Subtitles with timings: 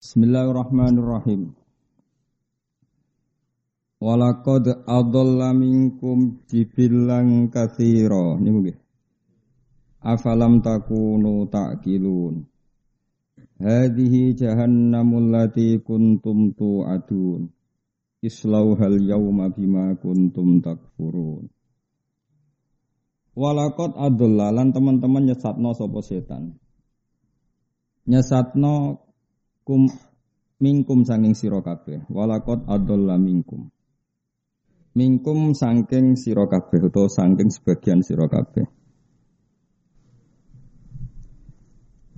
[0.00, 1.52] Bismillahirrahmanirrahim.
[4.00, 8.40] Walakad adalla minkum jibilang kathira.
[8.40, 8.80] Ini mungkin.
[10.00, 12.48] Afalam takunu ta'kilun.
[13.60, 17.52] Hadihi jahannamul lati kuntum tu'adun.
[18.24, 21.52] Islauhal yawma bima kuntum takfurun.
[23.36, 26.56] Walakot lan teman-teman nyesatno sopo setan.
[28.08, 29.04] Nyesatno
[29.70, 29.86] kum
[30.58, 33.70] mingkum sanging sira kabeh walakot adalla mingkum
[34.98, 38.66] mingkum sangking sira kabeh utawa sangking sebagian sira kabeh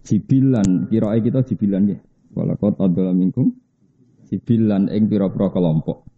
[0.08, 1.98] jibilan kirae kita jibilan ya
[2.32, 3.52] walakot adalla mingkum
[4.32, 6.08] jibilan ing pira-pira kelompok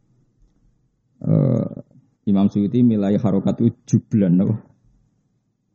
[1.26, 1.66] uh,
[2.24, 4.56] Imam Suyuti milai harokat itu jublan apa?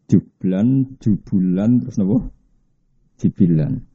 [0.10, 2.18] Jublan, jubulan, terus apa?
[3.22, 3.89] Jibilan.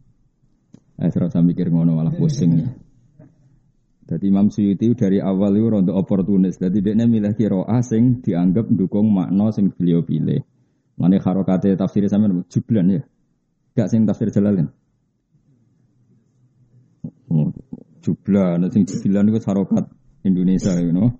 [0.94, 2.68] Eh, serasa mikir ngono malah pusing ya.
[4.04, 6.60] Jadi Imam Suyuti dari awal itu rontok oportunis.
[6.60, 10.44] Jadi dia milih kiro asing dianggap dukung makna sing beliau pilih.
[11.00, 13.02] Mana harokate tafsir sama jublan ya.
[13.74, 14.68] Gak sing tafsir jalalin.
[17.32, 17.48] Oh,
[18.04, 19.88] jublan, sing jublan itu harokat
[20.22, 21.16] Indonesia you know.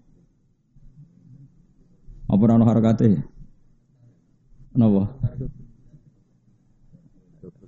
[2.29, 3.25] Apa nama harokate?
[4.77, 5.09] Kenapa?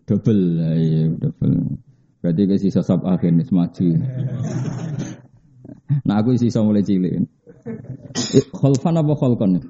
[0.07, 1.86] Double, ya, double.
[2.27, 3.87] Berarti ke sisa sab akhir nih maju.
[6.03, 7.23] Nah aku sisa mulai cilik.
[8.51, 9.63] Kholfan apa kholkon?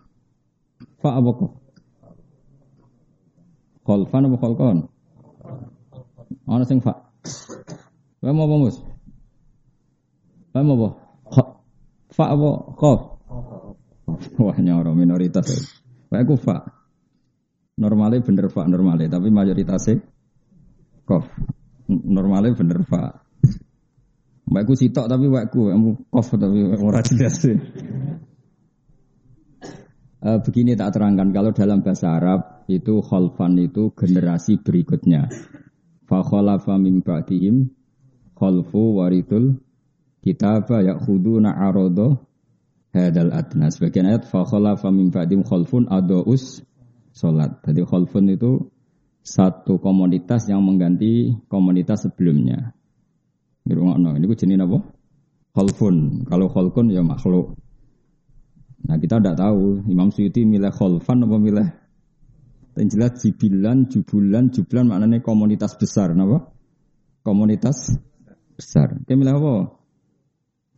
[0.96, 1.52] Fa apa kok?
[3.84, 4.88] Kholfan apa kholkon?
[6.48, 6.96] Ana sing fa.
[8.24, 8.76] Wae mau apa mus?
[10.56, 10.88] Wae mau apa?
[12.16, 12.48] Fa apa
[12.80, 13.00] khof?
[14.40, 15.52] Wah nyoro minoritas.
[16.08, 16.64] Wae ku fa.
[17.76, 20.00] Normalnya bener fa normalnya, tapi mayoritasnya
[21.04, 21.28] kof.
[21.86, 23.12] Normalnya bener Pak.
[24.46, 27.42] Mbakku sitok tapi mbakku kamu kof tapi ora jelas.
[30.26, 35.30] Uh, begini tak terangkan kalau dalam bahasa Arab itu khalfan itu generasi berikutnya.
[36.06, 37.70] Fa khalafa min ba'dihim
[38.34, 39.58] khalfu warithul
[40.22, 42.18] kitaba ya'khuduna arada
[42.94, 43.70] hadal adna.
[43.70, 46.62] Sebagian ayat fa khalafa min ba'dihim khalfun adaus
[47.14, 47.62] salat.
[47.66, 48.70] Jadi khalfun itu
[49.26, 52.70] satu komunitas yang mengganti komunitas sebelumnya.
[53.66, 54.78] Ngrungokno, ini gue jenis apa?
[55.50, 56.22] Kholfun.
[56.30, 57.58] Kalau kholfun ya makhluk.
[58.86, 61.68] Nah kita tidak tahu Imam Suyuti milih kholfan apa milih
[62.76, 66.52] yang jelas jibilan, jubulan, jublan maknanya komunitas besar, apa?
[67.26, 67.98] Komunitas
[68.54, 68.94] besar.
[69.08, 69.54] Dia milih apa?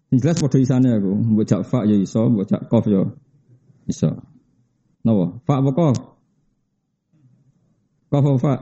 [0.09, 3.03] Yang jelas pada isane aku, bocak fa ya iso, bocak kof ya
[3.85, 4.25] iso.
[5.05, 5.37] Napa?
[5.45, 6.18] Fa apa kof?
[8.09, 8.53] Kofofa.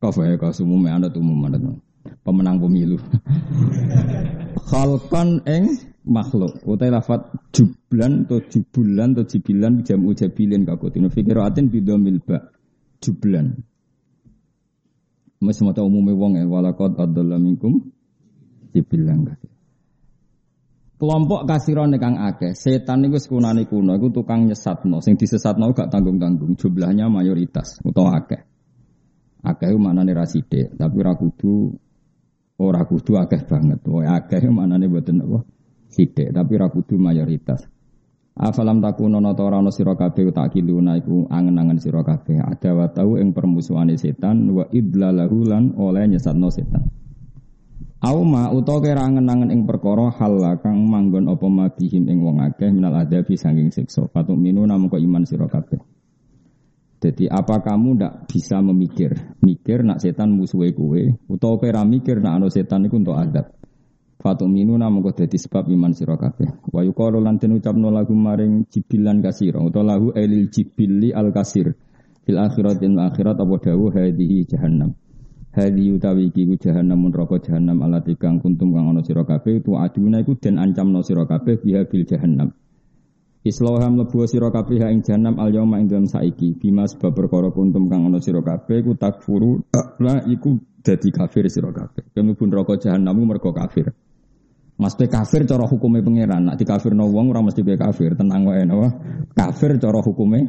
[0.00, 1.58] Kofa ya kau umum anda tuh umum anda
[2.24, 2.98] pemenang pemilu.
[4.72, 12.18] Khalqan eng makhluk utai lafat jublan atau jubulan atau jibilan jam ujabilin kakutinu fikiratin bidomil
[12.24, 12.50] ba
[12.98, 13.62] jublan.
[15.42, 17.92] Mas semata umumnya wong ya walakot adalah minkum
[18.74, 19.52] jibilan kakut.
[21.02, 26.54] Kelompok kasiron kang akeh, setan niku sekunane kuno iku tukang nyesatno, sing disesatno gak tanggung-tanggung,
[26.54, 28.38] jumlahnya mayoritas utawa akeh.
[29.42, 31.74] Akeh maknane ra sithik, tapi ora kudu
[32.62, 33.82] ora kudu akeh banget.
[33.82, 35.42] Wae akeh maknane mboten apa
[35.90, 37.66] sithik, tapi ra kudu mayoritas.
[38.38, 42.86] Afalam takuno nata ora ana sira kabeh tak kiluna iku angen-angen sira kabeh ada wa
[42.94, 47.01] tau ing permusuhane setan wa idlalahu lan oleh nyesatno setan.
[48.02, 52.98] Auma utawa kira angen-angen ing perkara hal kang manggon apa mabihim ing wong akeh minal
[52.98, 54.10] adabi saking siksa.
[54.10, 55.78] Fatuk minu namun kok iman sira kabeh.
[56.98, 60.98] Jadi apa kamu ndak bisa memikir, mikir nak setan musuhe kowe
[61.30, 63.54] utawa kira mikir nak ana setan iku untuk adab.
[64.18, 66.58] Fatuk minu namun kok dadi sebab iman sira kabeh.
[66.74, 71.70] Wa yuqalu lan den ucapno lagu maring jibilan kasira utawa lahu elil jibili al kasir.
[72.26, 74.98] Fil akhiratin akhirat apa dawuh hadhihi jahannam.
[75.52, 79.76] Hadi utawi iki ku jahanam neraka jahanam alati kang kuntum kang ana sira kabeh tu
[79.76, 82.56] aduna iku den ancamno sira kabeh biha bil jahanam.
[83.44, 87.84] Islaham lebu sira kabeh ing jahanam al yauma ing dalam saiki bima sebab perkara kuntum
[87.92, 89.60] kang ana sira kabeh ku takfuru
[90.00, 92.00] la iku dadi kafir sira kabeh.
[92.16, 93.92] Kemlebu neraka jahanam mergo kafir.
[94.80, 98.64] Mas pe kafir cara hukume pangeran, nak dikafirno wong ora mesti pe kafir, tenang wae
[98.64, 98.88] napa.
[99.36, 100.48] Kafir cara hukume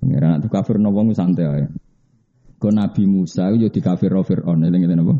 [0.00, 1.91] pangeran, nak dikafirno wong santai ae.
[2.62, 4.62] Kau Nabi Musa itu jadi kafir Fir'aun.
[4.62, 5.18] Eling apa?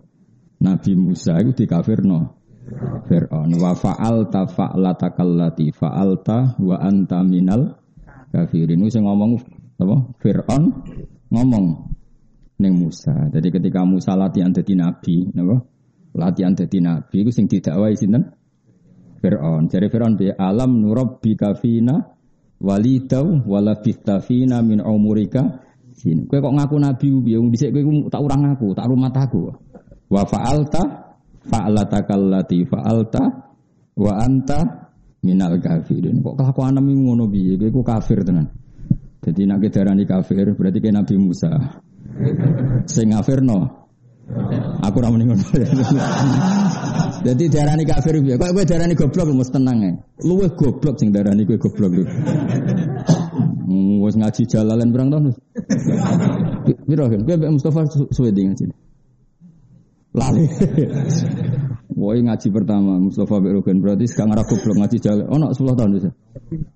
[0.63, 2.39] Nabi Musa itu di kafir no.
[3.11, 3.51] Fir'aun.
[3.59, 7.83] Wa fa'alta fa'lata kallati fa'alta wa anta minal
[8.31, 8.87] kafirin.
[8.87, 9.31] Itu ngomong
[9.83, 9.97] apa?
[10.23, 10.63] Fir'aun
[11.35, 11.67] ngomong.
[12.63, 13.27] neng Musa.
[13.35, 15.67] Jadi ketika Musa latihan jadi nabi, napa?
[16.15, 18.31] Latihan jadi nabi iku sing didakwai sinten?
[19.19, 19.67] Fir'aun.
[19.67, 21.99] Jadi Fir'aun bi alam nurabbika fina
[22.63, 23.75] walidau wala
[24.23, 26.27] fina min umurika sin.
[26.29, 29.53] Kowe kok ngaku nabi piye wong dhisik kowe tak urang aku, tak rumah aku.
[30.13, 30.83] Wa fa'alta
[31.49, 33.23] fa'alatakallati fa'alta
[33.97, 34.59] wa anta
[35.23, 36.21] minal kafirin.
[36.21, 37.57] Kok kelakuan ngono piye?
[37.71, 38.49] Kowe kafir tenan.
[39.23, 41.51] Jadi nak darani kafir berarti kayak Nabi Musa.
[42.91, 43.15] Sing
[43.47, 43.59] no.
[44.83, 45.45] Aku ora muni ngono.
[47.23, 48.35] Jadi darani kafir piye?
[48.35, 49.93] Kok kowe darani goblok mesti tenang ae.
[50.27, 52.03] Luwih goblok sing darani kowe goblok.
[54.03, 55.33] Wis ngaji jalalan berang tahun.
[56.87, 57.21] Piro kan?
[57.25, 58.65] Kowe Mustafa suwe ngaji.
[60.13, 60.45] Lali.
[61.93, 65.25] Woi ngaji pertama Mustafa Berogan berarti sekarang aku belum ngaji jalan.
[65.29, 66.11] Oh, nak 10 tahun bisa.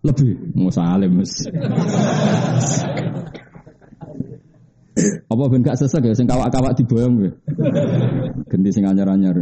[0.05, 0.33] Lebih.
[0.57, 1.33] Mau salim mas.
[5.29, 7.33] Apa ben gak sesek ya sing kawak-kawak diboyong ya.
[8.49, 9.37] Ganti sing anyar-anyar.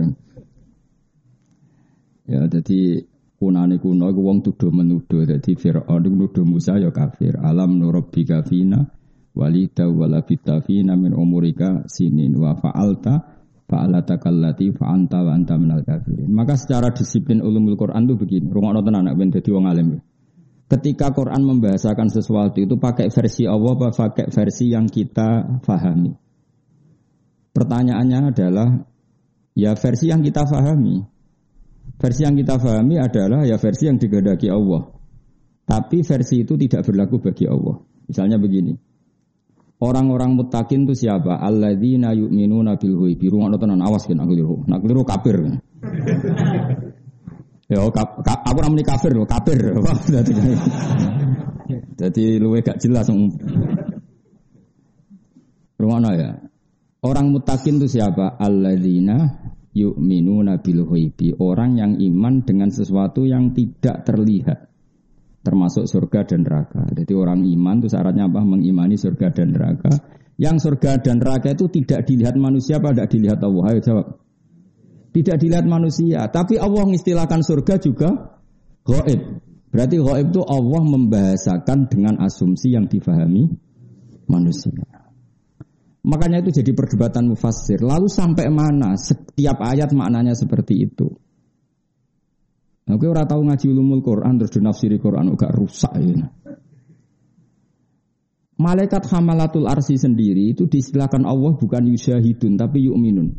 [2.25, 3.05] Ya jadi
[3.45, 7.37] kunane kuno iku wong tuduh menuduh dadi Firaun iku nuduh Musa ya kafir.
[7.37, 8.89] Alam nurabbika fina
[9.37, 13.21] walida wala fina min umurika sinin wa fa'alta
[13.69, 16.33] fa'alatakallati fa'anta wa anta minal kafirin.
[16.33, 20.01] Maka secara disiplin ulumul Quran itu begini, rumah nonton anak ben dadi wong alim.
[20.65, 26.17] Ketika Quran membahasakan sesuatu itu pakai versi Allah apa pakai versi yang kita fahami.
[27.53, 28.69] Pertanyaannya adalah
[29.55, 31.14] ya versi yang kita fahami.
[31.95, 34.83] Versi yang kita fahami adalah ya versi yang digadaki Allah.
[35.65, 37.81] Tapi versi itu tidak berlaku bagi Allah.
[38.05, 38.77] Misalnya begini.
[39.81, 41.41] Orang-orang mutakin itu siapa?
[41.41, 43.27] Alladzina yu'minuna bil ghaibi.
[43.29, 44.57] Rungokno tenan awas kan aku liru.
[44.65, 45.37] Nak liru kafir.
[47.69, 49.61] ya kap, aku namanya kafir loh, kafir.
[52.01, 53.09] Jadi luwe gak jelas.
[55.77, 56.31] Rungokno ya.
[57.05, 58.41] Orang mutakin itu siapa?
[58.41, 59.44] Alladzina
[59.75, 61.35] yu'minuna bil ghaibi.
[61.37, 64.71] Orang yang iman dengan sesuatu yang tidak terlihat
[65.45, 66.89] termasuk surga dan neraka.
[66.95, 68.41] Jadi orang iman itu syaratnya apa?
[68.41, 69.93] Mengimani surga dan neraka.
[70.41, 73.65] Yang surga dan neraka itu tidak dilihat manusia apa tidak dilihat Allah?
[73.71, 74.07] Ayo jawab.
[75.15, 78.35] Tidak dilihat manusia, tapi Allah mengistilahkan surga juga
[78.83, 79.21] gaib.
[79.71, 83.47] Berarti gaib itu Allah membahasakan dengan asumsi yang difahami
[84.27, 85.04] manusia.
[86.05, 87.81] Makanya itu jadi perdebatan mufassir.
[87.81, 91.09] Lalu sampai mana setiap ayat maknanya seperti itu?
[92.85, 96.29] Nah, gue ora tahu ngaji ulumul Quran terus dinafsiri Quran gak rusak ya.
[98.61, 103.35] Malaikat hamalatul arsi sendiri itu diistilahkan Allah bukan yusyahidun tapi yu'minun.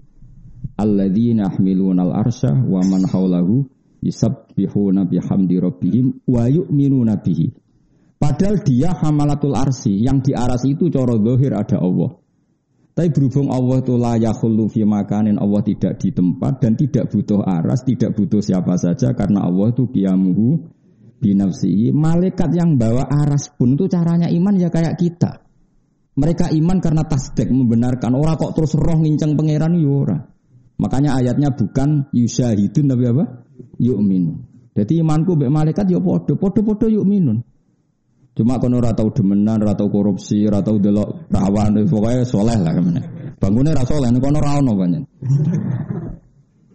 [0.76, 3.64] Alladzina yahmiluna al-arsya wa man haulahu
[4.02, 7.54] yusabbihuna bihamdi rabbihim wa yu'minuna bihi.
[8.18, 12.25] Padahal dia hamalatul arsi, yang di aras itu coro dohir ada Allah.
[12.95, 14.39] Tapi berhubung Allah itu layak
[14.71, 19.44] fi makanin Allah tidak di tempat dan tidak butuh aras, tidak butuh siapa saja karena
[19.44, 20.63] Allah itu kiamuhu
[21.19, 21.92] binafsi.
[21.92, 25.44] Malaikat yang bawa aras pun itu caranya iman ya kayak kita.
[26.15, 30.15] Mereka iman karena tasdek membenarkan orang kok terus roh ngincang pangeran yura.
[30.15, 30.36] Ya
[30.75, 33.24] Makanya ayatnya bukan yusyahidun tapi apa?
[33.80, 34.38] Yu'minun.
[34.75, 37.39] Jadi imanku be malaikat ya podo, podo podo yu'minun.
[38.36, 42.76] Cuma kono ora tau demenan, ora tau korupsi, ora tau delok perawan, pokoknya soleh lah
[42.76, 43.02] ke mana.
[43.40, 45.04] Bangunnya ora soleh, kono ora ono banyak.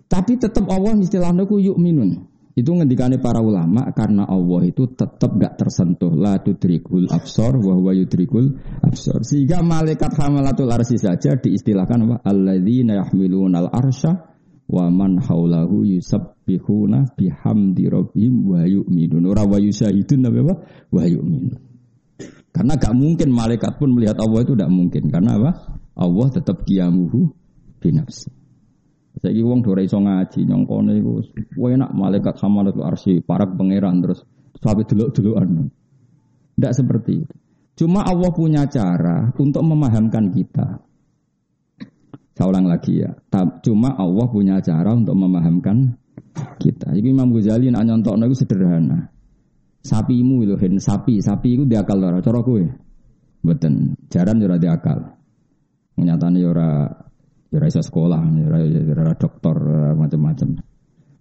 [0.08, 2.30] Tapi tetap Allah istilahnya ku yuk minun.
[2.56, 7.94] Itu ngendikane para ulama karena Allah itu tetap gak tersentuh la tudrikul absor wa huwa
[7.94, 9.22] yudrikul absor.
[9.22, 12.16] Sehingga malaikat hamalatul arsi saja diistilahkan apa?
[12.26, 14.29] Alladzina yahmilunal arsya
[14.70, 19.26] wa man haulahu yusabbihuna bihamdi rabbihim wa yu'minun.
[19.26, 20.62] Ora wa yusahidun apa
[20.94, 21.58] wa yu'minun.
[22.50, 25.02] Karena gak mungkin malaikat pun melihat Allah itu tidak mungkin.
[25.10, 25.50] Karena apa?
[25.98, 27.30] Allah tetap kiamuhu
[27.82, 28.30] binafsi.
[29.20, 34.22] Saya wong dora iso ngaji nyongkone iku enak malaikat hamalatul arsi para pangeran terus
[34.62, 35.68] sampai delok-delokan.
[36.56, 37.36] Tidak seperti itu.
[37.84, 40.89] Cuma Allah punya cara untuk memahamkan kita
[42.40, 43.12] saya ulang lagi ya.
[43.60, 45.92] Cuma Allah punya cara untuk memahamkan
[46.56, 46.88] kita.
[46.88, 49.12] Jadi Imam Ghazali nak nyontokno itu sederhana.
[49.84, 52.64] Sapimu itu hen sapi, sapi itu diakal ora cara kowe.
[53.44, 55.20] Mboten, jaran ora diakal.
[56.00, 56.88] Nyatane ora
[57.52, 58.58] ora iso sekolah, ora
[59.04, 59.56] ora dokter
[59.92, 60.48] macam-macam.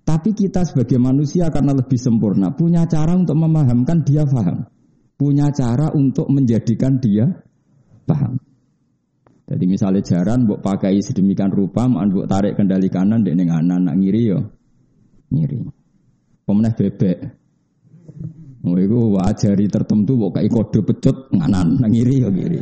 [0.08, 4.72] Tapi kita sebagai manusia karena lebih sempurna punya cara untuk memahamkan dia paham.
[5.20, 7.28] Punya cara untuk menjadikan dia
[8.08, 8.40] paham.
[9.50, 13.96] Jadi misalnya jaran buat pakai sedemikian rupa, buat tarik kendali kanan, dek neng anak nak
[13.98, 14.40] ngiri yo,
[15.34, 15.58] ngiri.
[16.46, 17.18] Pemenang bebek.
[18.70, 22.62] Oh, itu wajari tertentu buat kayak kode pecut nganan, nak ngiri yo ngiri.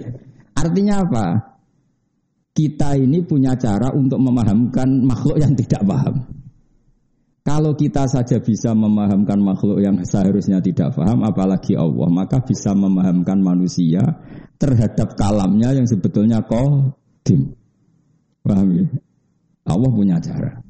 [0.56, 1.26] Artinya apa?
[2.58, 6.26] kita ini punya cara untuk memahamkan makhluk yang tidak paham.
[7.46, 13.40] Kalau kita saja bisa memahamkan makhluk yang seharusnya tidak paham, apalagi Allah, maka bisa memahamkan
[13.40, 14.02] manusia
[14.58, 17.54] terhadap kalamnya yang sebetulnya kodim.
[18.42, 18.86] Paham ya?
[19.68, 20.62] Allah punya cara.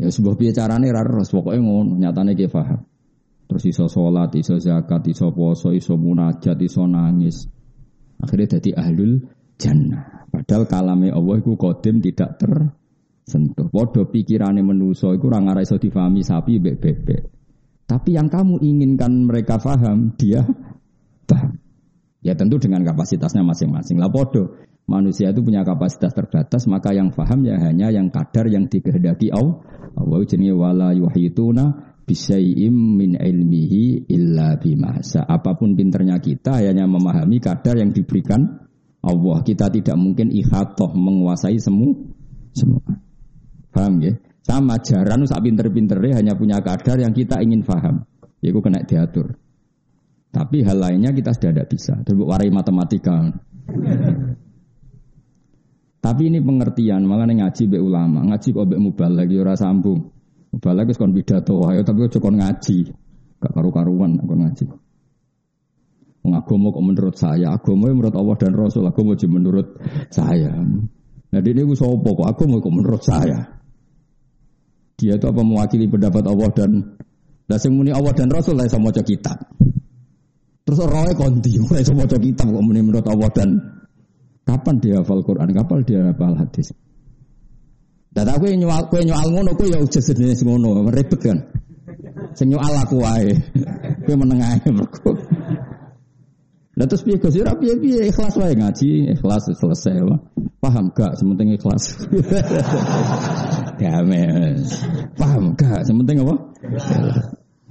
[0.00, 2.88] Ya sebuah bicarane rara pokoknya ngono, nyatane ke paham.
[3.44, 7.44] Terus iso sholat, iso zakat, iso poso, iso munajat, iso nangis.
[8.16, 9.28] Akhirnya jadi ahlul
[9.60, 10.24] jannah.
[10.32, 13.68] Padahal kalame Allah itu kodim tidak tersentuh.
[13.68, 17.28] Podo pikirannya menuso itu orang arah iso difahami sapi bebek.
[17.84, 20.46] Tapi yang kamu inginkan mereka faham, dia
[21.28, 21.59] paham.
[22.20, 23.96] Ya tentu dengan kapasitasnya masing-masing.
[23.96, 28.68] Lah podo, manusia itu punya kapasitas terbatas, maka yang faham ya hanya yang kadar yang
[28.68, 29.64] dikehendaki Allah.
[29.96, 35.24] Allah jenis wala yuhituna bisyai'im min ilmihi illa bimasa.
[35.24, 38.68] Apa pun pinternya kita hanya memahami kadar yang diberikan
[39.00, 39.40] Allah.
[39.40, 41.96] Kita tidak mungkin ikhatoh menguasai semua.
[42.52, 42.84] semua.
[43.72, 44.12] Paham ya?
[44.44, 48.04] Sama jaran sak pinter-pinternya hanya punya kadar yang kita ingin paham.
[48.44, 49.39] Itu kena diatur.
[50.30, 51.94] Tapi hal lainnya kita sudah tidak bisa.
[52.06, 53.34] Terus warai matematika.
[56.00, 60.08] Tapi ini pengertian, makanya ngaji be ulama, ngaji kok be lagi ora sambung.
[60.50, 62.78] Mubal lagi kon pidato ayo tapi kok kon ngaji.
[63.40, 64.64] Gak karu-karuan aku ngaji.
[66.30, 69.66] Agama kok menurut saya, agama menurut Allah dan Rasul, agama cuma menurut
[70.14, 70.52] saya.
[71.30, 73.38] Nah ini gue sopo kok, agama kok menurut saya.
[75.00, 76.70] Dia itu apa mewakili pendapat Allah dan
[77.50, 79.42] lah muni Allah dan Rasul lah sama maca kitab.
[80.70, 83.48] Terus orangnya konti, mulai sama maca kitab kok menurut Allah dan
[84.46, 86.70] kapan dia hafal Quran, kapan dia hafal hadis.
[88.14, 91.42] Dan aku yang nyual, aku yang nyual ngono, aku ya udah sejenis ngono, ribet kan.
[92.38, 93.34] Sing nyual aku wae,
[93.98, 95.18] aku menengah mergo.
[96.78, 97.34] Lah terus piye Gus?
[97.34, 100.22] Ora piye-piye ikhlas wae ngaji, ikhlas selesai lah.
[100.62, 101.98] Paham gak sementing ikhlas.
[103.82, 104.70] Games.
[105.18, 106.34] Paham gak sementing apa?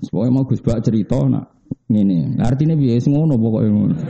[0.04, 1.59] Semuanya mau Gus Bak cerita nak
[1.90, 2.38] ngene.
[2.40, 3.96] Artinya piye ngono pokoke ngono.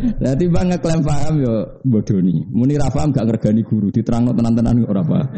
[0.00, 2.48] Lah timbang ngeklaim paham yo bodoni.
[2.48, 5.28] Muni ra paham gak ngergani guru, diterangno tenan-tenan ora paham.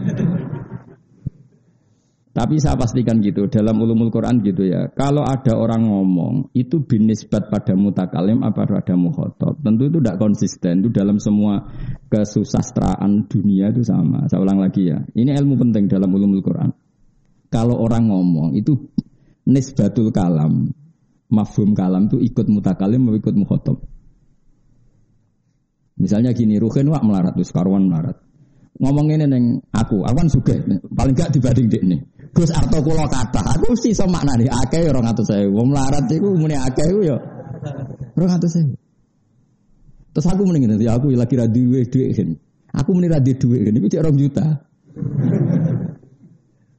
[2.33, 4.89] Tapi saya pastikan gitu dalam ulumul Quran gitu ya.
[4.97, 9.61] Kalau ada orang ngomong itu binisbat pada mutakalim apa pada mukhotob.
[9.61, 10.81] Tentu itu tidak konsisten.
[10.81, 11.61] Itu dalam semua
[12.09, 14.25] kesusastraan dunia itu sama.
[14.33, 15.05] Saya ulang lagi ya.
[15.13, 16.73] Ini ilmu penting dalam ulumul Quran.
[17.53, 18.81] Kalau orang ngomong itu
[19.47, 20.71] nisbatul kalam,
[21.33, 23.79] mafhum kalam itu ikut mutakalim atau ikut mukhotob.
[25.99, 28.19] Misalnya gini, Ruhin wak melarat, terus karuan melarat.
[28.81, 30.57] Ngomong ini neng aku, aku kan suka,
[30.97, 32.01] paling gak dibanding dek nih.
[32.33, 35.53] Gus arto kula kata, aku mesti iso maknani akeh ya 200.000.
[35.53, 37.17] Wong melarat iku muni akeh iku ya
[38.17, 38.73] 200.000.
[40.17, 42.33] Terus aku mending ngene, ya aku lagi ra duwe dhuwit kan.
[42.73, 44.47] Aku muni ra duwe dhuwit kan iku cek 2 juta.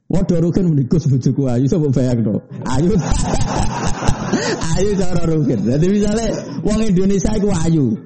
[0.04, 2.36] Waduh rugen muni Gus bojoku ayu sapa bayang to.
[2.68, 2.92] Ayu.
[4.76, 5.64] ayu cara rugen.
[5.64, 6.28] Jadi misalnya
[6.60, 7.96] wong Indonesia iku ayu.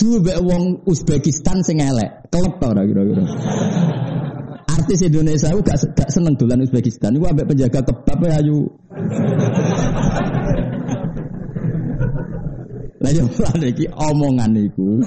[0.00, 3.20] Duwe wong Uzbekistan sing elek, kelep to ora kira-kira
[4.80, 7.14] artis Indonesia aku gak, gak seneng dolan Uzbekistan.
[7.14, 8.58] Iku ambek penjaga kebab ya ayu.
[13.00, 15.00] Lah yo lan iki omongan iku.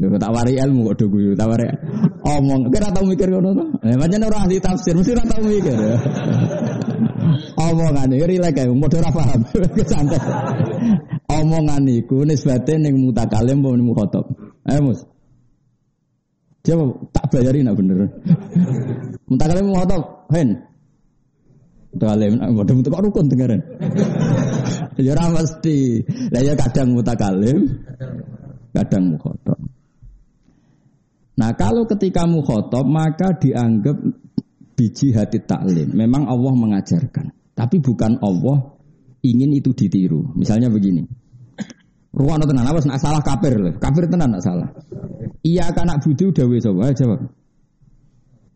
[0.00, 1.66] Lho tak wari ilmu kok do guyu, tak wari
[2.26, 2.70] omong.
[2.72, 3.64] Kira tau mikir ngono to?
[3.86, 5.76] Eh pancen ora ahli tafsir, mesti ora tau mikir.
[7.66, 9.40] omongan iki rilek ae, padha ora paham.
[9.90, 10.20] Santai.
[11.30, 14.24] Omongan iku nisbate ning mutakalim apa ning mukhatab.
[14.68, 15.00] Ayo Mus.
[16.62, 18.06] Coba tak bayarin nak bener.
[19.26, 20.72] Mau tau, hen.
[21.92, 23.60] Muntah kalian, waduh muntah kok rukun dengerin.
[24.96, 26.00] Ya ora mesti.
[26.32, 27.68] Lah ya kadang mutakalim,
[28.72, 29.61] kadang mukhotob.
[31.32, 33.96] Nah kalau ketika mukhotob maka dianggap
[34.76, 35.92] biji hati taklim.
[35.94, 37.54] Memang Allah mengajarkan.
[37.54, 38.74] Tapi bukan Allah
[39.22, 40.34] ingin itu ditiru.
[40.34, 41.06] Misalnya begini.
[42.12, 43.72] Ruang tenan apa nak salah kafir loh.
[43.80, 44.68] Kafir tenan nak salah.
[45.40, 46.92] Iya kanak budu dawe sapa?
[46.92, 47.20] Jawab.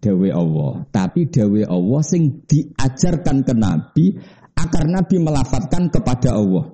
[0.04, 0.72] Dawe Allah.
[0.92, 4.06] Tapi dawe Allah sing diajarkan ke Nabi
[4.52, 6.68] agar Nabi melafatkan kepada Allah.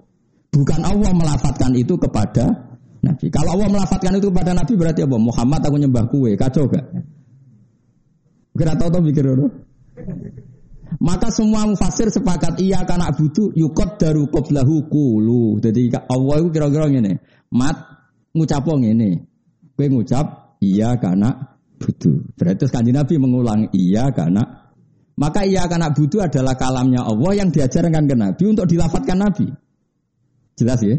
[0.53, 2.72] Bukan Allah melafatkan itu kepada
[3.03, 3.27] Nabi.
[3.35, 5.17] Kalau Allah melafatkan itu kepada Nabi berarti apa?
[5.19, 6.87] Muhammad aku nyembah kue, kacau gak?
[8.55, 9.27] Kira tahu tahu mikir
[11.01, 15.57] maka semua mufasir sepakat iya karena butuh yukot daru qoblahu kulu.
[15.63, 17.17] Jadi Allah itu kira-kira ini.
[17.55, 17.77] Mat
[18.37, 19.17] ngucap ini.
[19.73, 21.33] Kue ngucap iya karena
[21.81, 22.37] butuh.
[22.37, 24.45] Berarti kanji Nabi mengulang iya karena
[25.17, 29.49] maka iya karena butuh adalah kalamnya Allah yang diajarkan ke Nabi untuk dilafatkan Nabi.
[30.57, 30.97] Jelas ya?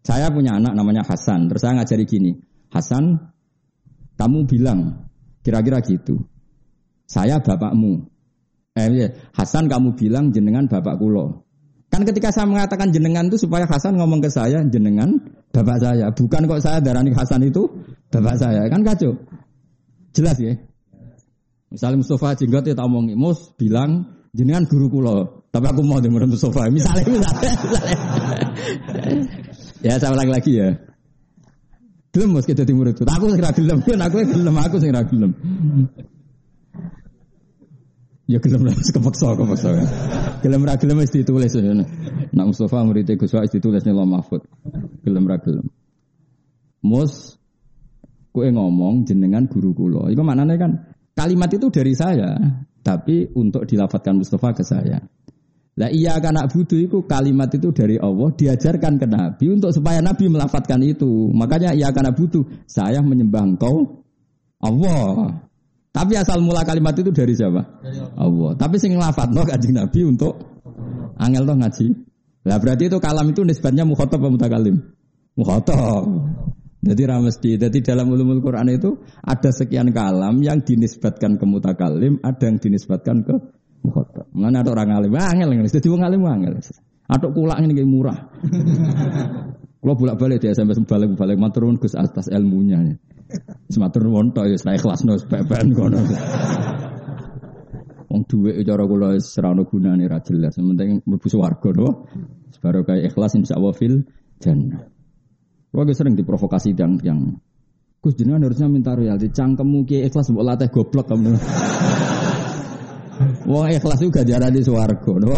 [0.00, 1.48] Saya punya anak namanya Hasan.
[1.52, 2.32] Terus saya ngajari gini.
[2.72, 3.18] Hasan
[4.20, 5.08] Kamu bilang,
[5.40, 6.20] kira-kira gitu.
[7.08, 8.04] Saya bapakmu.
[8.76, 11.48] Eh, iya, Hasan kamu bilang jenengan bapak kulo.
[11.90, 15.18] Kan ketika saya mengatakan jenengan itu supaya Hasan ngomong ke saya jenengan
[15.50, 16.06] bapak saya.
[16.14, 17.66] Bukan kok saya darani Hasan itu
[18.12, 18.68] bapak saya.
[18.70, 19.16] Kan kacau.
[20.14, 20.54] Jelas ya?
[21.72, 26.30] Misalnya Mustafa Jenggot ya tak omongi, Mus bilang jenengan guru kulo, tapi aku mau dengerin
[26.30, 26.66] Mustafa.
[26.70, 29.39] Misalnya, misalnya, misalnya.
[29.80, 30.76] Ya saya ulang lagi ya.
[32.10, 33.06] Gelem Mus kita timur itu.
[33.06, 35.32] Aku sing gelem, aku gelem, aku sing gelem.
[38.26, 39.70] Ya gelem lah, kepaksa, kepaksa.
[40.42, 41.74] Gelem ra gelem wis ditulis ya.
[42.30, 44.42] Nak Mustafa murid Gus Wais ditulis ning Mahfud.
[45.06, 45.70] Gelem ra gelem.
[46.82, 47.38] Mus
[48.34, 50.10] kue ngomong jenengan guru kulo.
[50.10, 50.72] Iku maknanya kan
[51.20, 52.32] Kalimat itu dari saya,
[52.80, 55.04] tapi untuk dilafatkan Mustafa ke saya.
[55.78, 60.02] Lah iya kan anak budu itu kalimat itu dari Allah diajarkan ke Nabi untuk supaya
[60.02, 61.30] Nabi melafatkan itu.
[61.30, 64.02] Makanya iya kan budu saya menyembah engkau
[64.60, 65.40] Allah.
[65.90, 67.82] Tapi asal mula kalimat itu dari siapa?
[67.82, 68.50] Dari Allah.
[68.54, 70.38] Tapi sing ngelafat no kanjeng Nabi untuk
[71.18, 71.86] angel toh ngaji.
[72.46, 74.76] Lah berarti itu kalam itu nisbatnya mukhotob atau mutakalim?
[75.34, 76.04] Mukhotob.
[76.80, 77.60] Jadi ramesti.
[77.60, 83.20] Jadi dalam ulumul Quran itu ada sekian kalam yang dinisbatkan ke mutakalim, ada yang dinisbatkan
[83.20, 83.34] ke
[83.84, 84.26] mukhotob.
[84.36, 85.68] Mana ada orang alim, angel angel.
[85.68, 86.54] Jadi orang alim angel.
[87.10, 88.18] Atau kulak ini kayak murah.
[89.80, 93.00] Kalau bolak balik dia sampai balik balik maturun gus atas ilmunya.
[93.72, 96.04] Sematur wonto ya saya kelas nus pepen kono.
[98.10, 100.60] Wong duwe cara kula ono gunane ra jelas.
[100.60, 101.88] Penting mlebu swarga to.
[102.52, 104.04] Sebaro kaya ikhlas insyaallah fil
[104.36, 104.84] jannah.
[105.70, 107.40] Gua sering diprovokasi dan yang
[108.00, 109.28] Gus jenengan harusnya minta royalti.
[109.28, 111.36] Cangkemmu ki ikhlas mbok latih goblok kamu.
[113.44, 115.34] Wong ikhlas juga jarang di swarga, no?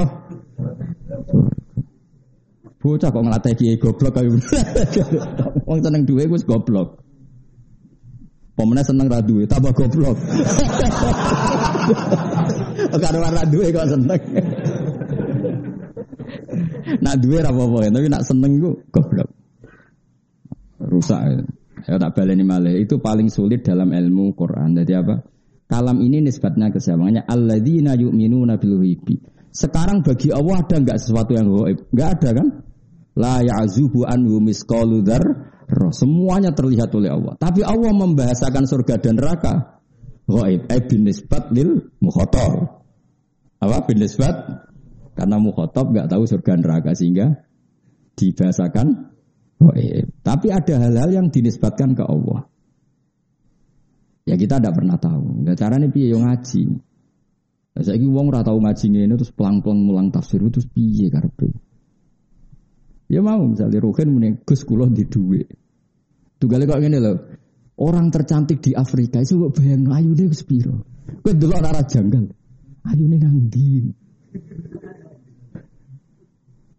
[2.83, 4.35] Bocah kok ngelatih kiai goblok kayu.
[5.71, 6.99] Wong seneng duwe gus goblok.
[8.59, 10.19] Pemenang seneng ra duwe, tambah goblok.
[13.03, 14.23] Karo ra duwe kok seneng.
[17.07, 19.31] nak duwe ra apa-apa, tapi nak seneng ku goblok
[20.83, 21.47] rusak.
[21.87, 22.83] Ya tak baleni malih.
[22.83, 24.75] Itu paling sulit dalam ilmu Quran.
[24.75, 25.32] Jadi apa?
[25.73, 27.01] Kalam ini nisbatnya ke siapa?
[27.01, 28.77] Makanya alladzina yu'minuna bil.
[29.49, 31.89] Sekarang bagi Allah ada enggak sesuatu yang gaib?
[31.97, 32.49] Enggak ada kan?
[33.17, 35.89] La ya'zubu anhu misqalu dzarrah.
[35.97, 37.41] Semuanya terlihat oleh Allah.
[37.41, 39.81] Tapi Allah membahasakan surga dan neraka
[40.29, 40.69] gaib.
[40.69, 42.85] Eh bin nisbat lil mukhatab.
[43.57, 44.69] Apa bin nisbat?
[45.17, 47.49] Karena mukhatab enggak tahu surga neraka sehingga
[48.21, 49.09] dibahasakan
[49.57, 50.05] gaib.
[50.21, 52.52] Tapi ada hal-hal yang dinisbatkan ke Allah.
[54.23, 55.43] Ya kita tidak pernah tahu.
[55.47, 56.63] Ya caranya piye yang ngaji.
[57.73, 61.51] Ya, saya wong ora tahu ngaji ini terus pelang-pelang mulang tafsir terus piye karepe.
[63.11, 65.43] Ya mau misalnya Ruhin muni Gus kula di duwe.
[66.39, 67.15] Tugale kok ngene lho.
[67.83, 70.87] Orang tercantik di Afrika itu bayang ayune wis piro.
[71.25, 72.25] Kowe delok ora janggal.
[72.87, 73.91] Ayune nang ndi?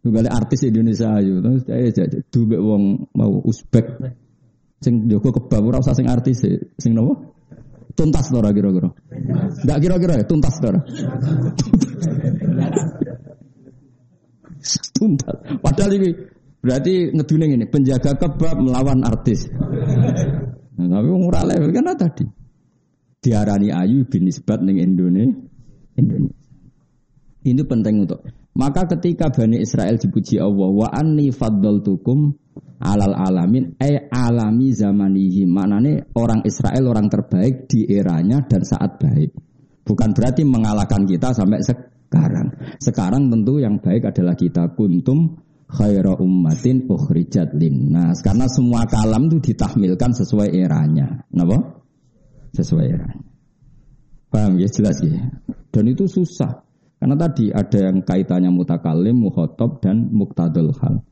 [0.04, 4.04] Tunggal artis Indonesia ayu, terus saya dubek wong mau Uzbek,
[4.84, 6.44] sing Joko kebab ora usah sing artis
[6.76, 7.33] sing nopo?
[7.94, 8.90] Tuntas ora kira-kira?
[9.62, 10.82] Enggak kira-kira ya, tuntas ora?
[14.98, 15.36] tuntas.
[15.62, 16.10] Padahal ini
[16.64, 19.46] berarti ngedune ini penjaga kebab melawan artis.
[20.74, 22.26] Nah, tapi ora level kan tadi.
[23.24, 25.32] Diarani ayu bin nisbat ning Indonesia.
[25.96, 26.42] Indonesia.
[27.44, 32.38] Ini penting untuk maka ketika Bani Israel dipuji Allah, wa anni faddaltukum
[32.78, 35.50] alal alamin, eh alami zamanihi.
[35.50, 39.34] Maknanya orang Israel orang terbaik di eranya dan saat baik.
[39.84, 42.78] Bukan berarti mengalahkan kita sampai sekarang.
[42.78, 48.22] Sekarang tentu yang baik adalah kita kuntum khaira ummatin ukhrijat linnas.
[48.22, 51.26] Karena semua kalam itu ditahmilkan sesuai eranya.
[51.28, 51.84] Kenapa?
[52.54, 53.26] Sesuai eranya.
[54.30, 55.20] Paham ya jelas ya.
[55.74, 56.63] Dan itu susah.
[57.04, 61.04] Karena tadi ada yang kaitannya mutakalim, muhotob, dan muktadul hal.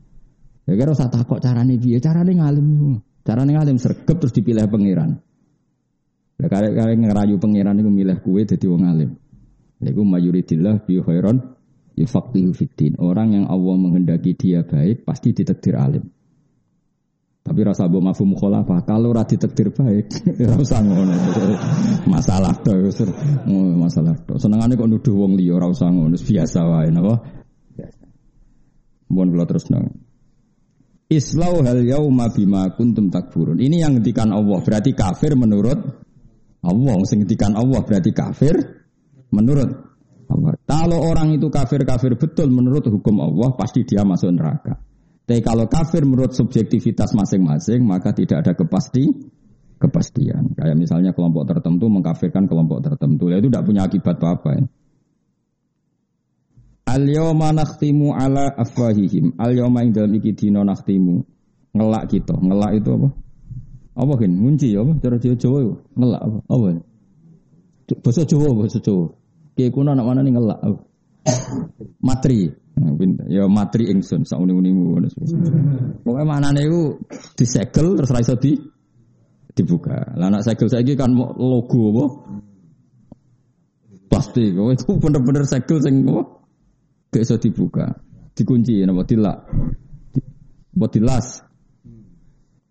[0.63, 2.95] Ya kira usah takut carane piye, carane ngalim.
[3.27, 5.19] Carane ngalim sergap terus dipilih pangeran.
[6.39, 9.19] Ya kare kare ngerayu pangeran itu milih kue jadi wong alim.
[9.84, 11.60] Iku mayuridillah bi khairon
[11.99, 12.95] yufaqihu fiddin.
[12.95, 16.08] Orang yang Allah menghendaki dia baik pasti ditakdir alim.
[17.41, 20.13] Tapi rasa mbok mafhum mukhalafah, kalau ora ditakdir baik,
[20.45, 21.10] ora usah ngono.
[22.06, 22.69] Masalah to,
[23.82, 24.38] masalah to.
[24.38, 27.17] Senengane kok nuduh wong liya ora usah ngono, biasa wae napa?
[27.73, 28.04] Biasa.
[29.10, 29.89] Mohon kula terus nang.
[31.12, 33.58] Islau hal yauma bima kuntum takfurun.
[33.58, 35.80] Ini yang ngetikan Allah, berarti kafir menurut
[36.62, 36.95] Allah.
[37.10, 38.54] Sing ngetikan Allah berarti kafir
[39.34, 39.69] menurut
[40.30, 40.56] Allah.
[40.63, 44.90] Kalau orang itu kafir-kafir betul menurut hukum Allah, pasti dia masuk neraka.
[45.32, 49.15] Tapi kalau kafir menurut subjektivitas masing-masing, maka tidak ada kepasti
[49.80, 50.52] kepastian.
[50.60, 54.50] Kayak misalnya kelompok tertentu mengkafirkan kelompok tertentu, ya itu tidak punya akibat apa-apa.
[54.60, 54.63] Ya.
[56.91, 59.39] Al yawma nakhtimu ala afwahihim.
[59.39, 61.24] Al yawma ing dalam iki dina nakhtimu.
[61.80, 62.36] Ngelak kita.
[62.36, 63.10] Ngelak itu apa?
[64.04, 64.32] Apa kan?
[64.36, 64.91] Ngunci apa?
[65.00, 65.60] Cara Jawa Jawa.
[65.96, 66.39] Ngelak apa?
[66.52, 66.67] Apa?
[68.04, 69.15] Bahasa Jawa, bahasa Jawa.
[69.56, 70.80] Kayak kuna anak mana nih ngelak apa?
[72.04, 72.52] Matri.
[73.30, 74.98] Ya matri ingsun sak uni-unimu.
[76.02, 76.82] Pokoknya mana nih itu
[77.38, 78.58] disegel terus raiso di
[79.54, 80.15] dibuka.
[80.17, 82.06] Lah anak segel saiki kan logo apa?
[84.12, 84.56] Plastik.
[84.60, 86.24] Oh, itu bener-bener segel sing apa?
[87.15, 87.91] Iso dibuka.
[88.36, 89.38] Dikunci napa dilak.
[90.72, 91.44] Buat dilas.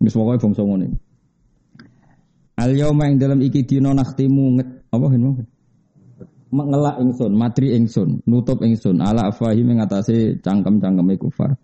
[0.00, 0.88] Wis pokoke bangsa ngene.
[2.56, 4.60] Al yauma ing dalam iki dina nakhtimu
[4.92, 5.24] apa hen
[6.50, 11.54] mengelak ingsun, matri ingsun, nutup ingsun ala afahi mengatasi cangkem-cangkeme kufar.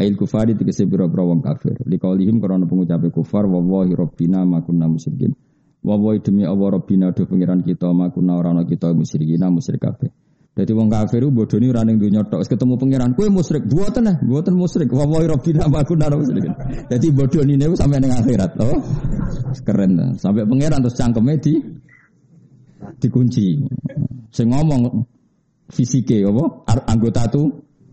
[0.00, 1.76] Ail kufari tegese pira-pira wong kafir.
[1.84, 5.36] Liqaulihim krana pengucape kufar wallahi rabbina ma kunna musyrikin.
[5.82, 10.08] Wallahi demi Allah rabbina do pangeran kita ma kunna ora ana kita musyrikina musyrik kabeh.
[10.50, 12.42] Jadi wong kafir bodoni ora ning donya tok.
[12.46, 13.66] ketemu pangeran, kowe musyrik.
[13.66, 14.88] Mboten nah, mboten musyrik.
[14.94, 16.54] Wa wa rabbina ma kunna musyrikin.
[16.86, 18.56] Dadi bodoni niku sampai ning akhirat.
[18.62, 18.78] Oh.
[19.66, 20.20] Keren.
[20.22, 21.58] Sampai pangeran terus cangkeme di
[23.00, 23.46] dikunci.
[24.30, 25.02] Sing ngomong
[25.72, 26.44] fisike apa?
[26.86, 27.48] Anggota tu.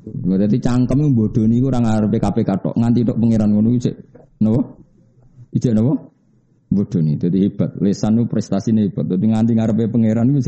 [0.07, 2.75] Berarti cangkem bodoni ku ora ngarepe KPK tok.
[2.75, 3.91] Nganti tok pangeran ngono iki
[4.43, 4.61] napa?
[5.51, 5.93] Ijek napa?
[6.67, 7.19] Bodoni.
[7.19, 7.75] Dadi hebat.
[7.79, 9.07] Lesan prestasine hebat.
[9.07, 10.41] Dadi nganti ngarepe pangeran iku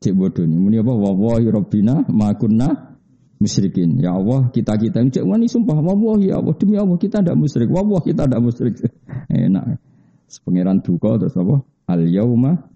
[0.00, 0.56] Cek bodoh nih.
[0.56, 0.92] Muni apa?
[0.96, 2.96] Wawahi Rabbina makunna
[3.36, 4.00] musyrikin.
[4.00, 5.76] Ya Allah, kita kita cek wani sumpah.
[5.76, 7.68] Wawahi ya Allah demi Allah kita tidak musyrik.
[7.68, 8.80] Wawah kita tidak musyrik.
[9.28, 9.76] Enak.
[10.40, 11.60] Pengiran duka terus apa?
[11.84, 12.69] Al yauma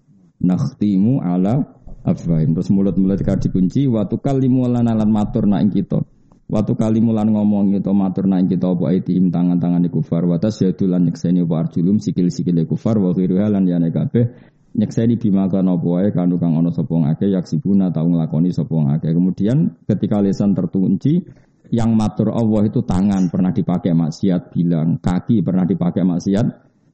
[0.45, 1.65] nakhtimu ala
[2.05, 2.53] afwahim.
[2.53, 3.89] Terus mulut-mulut kita dikunci.
[3.89, 6.05] Waktu kali lan alan matur nak kita.
[6.45, 11.09] Waktu kali mulan ngomong itu matur naik kita apa aitihim tangan-tangan kufar watas ya tulan
[11.09, 14.29] nyekseni apa arjulum sikil-sikil kufar wa khiruha lan yana kabeh
[14.77, 19.09] nyekseni bima kana apa wae kanu kang ana sapa yaksibuna tau nglakoni sapa ngake.
[19.09, 19.57] Kemudian
[19.89, 21.25] ketika lisan terkunci
[21.73, 26.45] yang matur Allah itu tangan pernah dipakai maksiat bilang, kaki pernah dipakai maksiat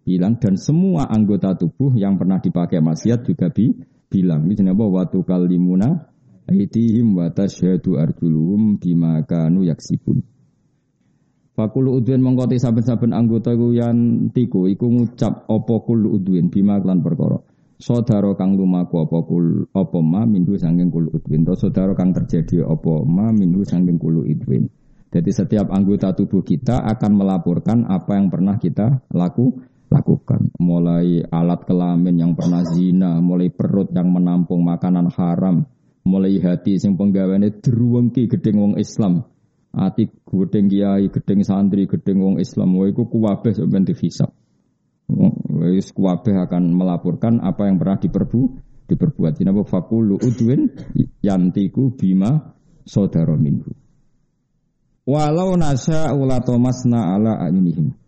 [0.02, 3.70] bilang dan semua anggota tubuh yang pernah dipakai maksiat juga bi
[4.12, 4.46] bilang.
[4.50, 6.12] Ini jenenge watu kalimuna
[6.50, 10.26] aitihim wa tasyhadu arjuluhum bima kanu yaksibun.
[11.52, 17.04] Fakulu udwin mengkoti saben-saben anggota ku yang tiku iku ngucap opo kulu udwin bima klan
[17.04, 17.38] perkara.
[17.82, 21.44] Saudara kang lumaku apa kul apa ma minhu sanging kul udwin.
[21.44, 24.70] To saudara kang terjadi apa ma minhu sanging kulu idwin.
[25.12, 29.60] Jadi setiap anggota tubuh kita akan melaporkan apa yang pernah kita laku
[29.92, 30.56] lakukan.
[30.58, 35.68] Mulai alat kelamin yang pernah zina, mulai perut yang menampung makanan haram,
[36.08, 39.28] mulai hati sing penggaweane druwengki gedeng wong Islam.
[39.72, 44.32] Ati gedeng kiai, gedeng santri, gedeng wong Islam, wae iku kuwabeh sampeyan dihisab.
[45.52, 48.42] Wis kuwabeh akan melaporkan apa yang pernah diperbu
[48.88, 49.40] diperbuat.
[49.40, 50.72] Jinapa fakulu udwin
[51.20, 52.56] yantiku bima
[52.88, 53.72] saudara minhu.
[55.08, 58.01] Walau nasa ulato masna ala ayunihim.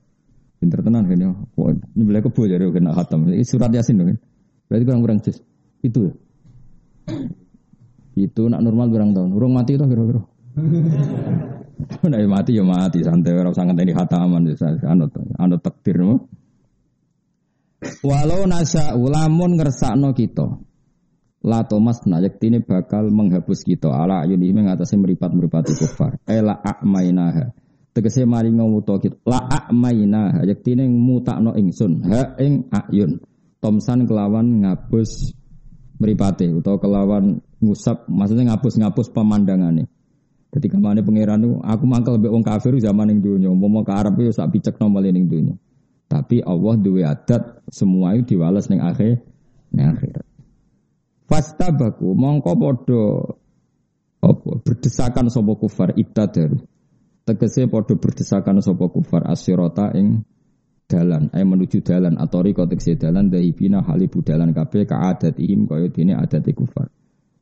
[0.63, 1.35] Pinter tenan kan ya.
[1.59, 3.27] Boleh kebo jadi kena hatam.
[3.27, 4.15] Ini surat yasin kan.
[4.71, 5.43] Berarti kurang-kurang jus.
[5.83, 6.13] Itu ya.
[8.15, 9.35] Itu nak normal kurang tahun.
[9.35, 10.23] Urung mati itu kira-kira.
[11.83, 14.55] Nah mati ya mati santai orang sangat ini hataman
[14.87, 16.21] anut anut takdir mah.
[18.05, 20.47] Walau nasa ulamun ngersakno kita.
[21.43, 21.99] La Thomas
[22.39, 26.15] tini bakal menghapus kita ala ayuni mengatasi meripat-meripati kufar.
[26.23, 27.51] Ela akmainaha.
[27.93, 29.17] Tegese mari ngawuto kita.
[29.29, 32.01] La akmainaha tini mutakno ingsun.
[32.09, 33.21] Ha ing ayun.
[33.61, 35.31] Tomsan kelawan ngapus
[36.01, 39.87] meripati utawa kelawan ngusap maksudnya ngapus-ngapus pemandangane.
[40.53, 43.89] Jadi ke mana pangeran itu, aku mangkel be wong kafir zaman ning dunia, mau ke
[43.89, 45.57] Arab itu sak picek nomor ning dunia.
[46.05, 49.17] Tapi Allah duwe adat semua itu diwales ning akhir
[49.73, 50.25] ning akhirat.
[51.25, 53.03] Fastabaku mongko padha
[54.21, 56.61] apa berdesakan sapa kufar ibtadaru.
[57.23, 60.27] Tegese padha berdesakan sapa kufar asyirata ing
[60.91, 66.19] dalan ay menuju dalan atau riko tegese dalan dahibina halibu dalan kabeh kaadatihim kaya dene
[66.19, 66.91] adate kufar.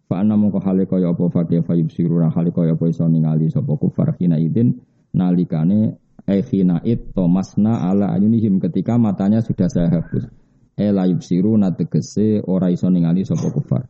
[0.06, 3.74] Fa ana mongko hale kaya apa fa kaya sirura hale kaya apa iso ningali sapa
[3.82, 4.78] kufar hina idin
[5.18, 5.98] nalikane
[6.30, 10.30] Ehina it tomasna ala ayunihim ketika matanya sudah saya hapus.
[10.78, 13.90] Ela yubsiru tegese ora iso ningali sapa kufar.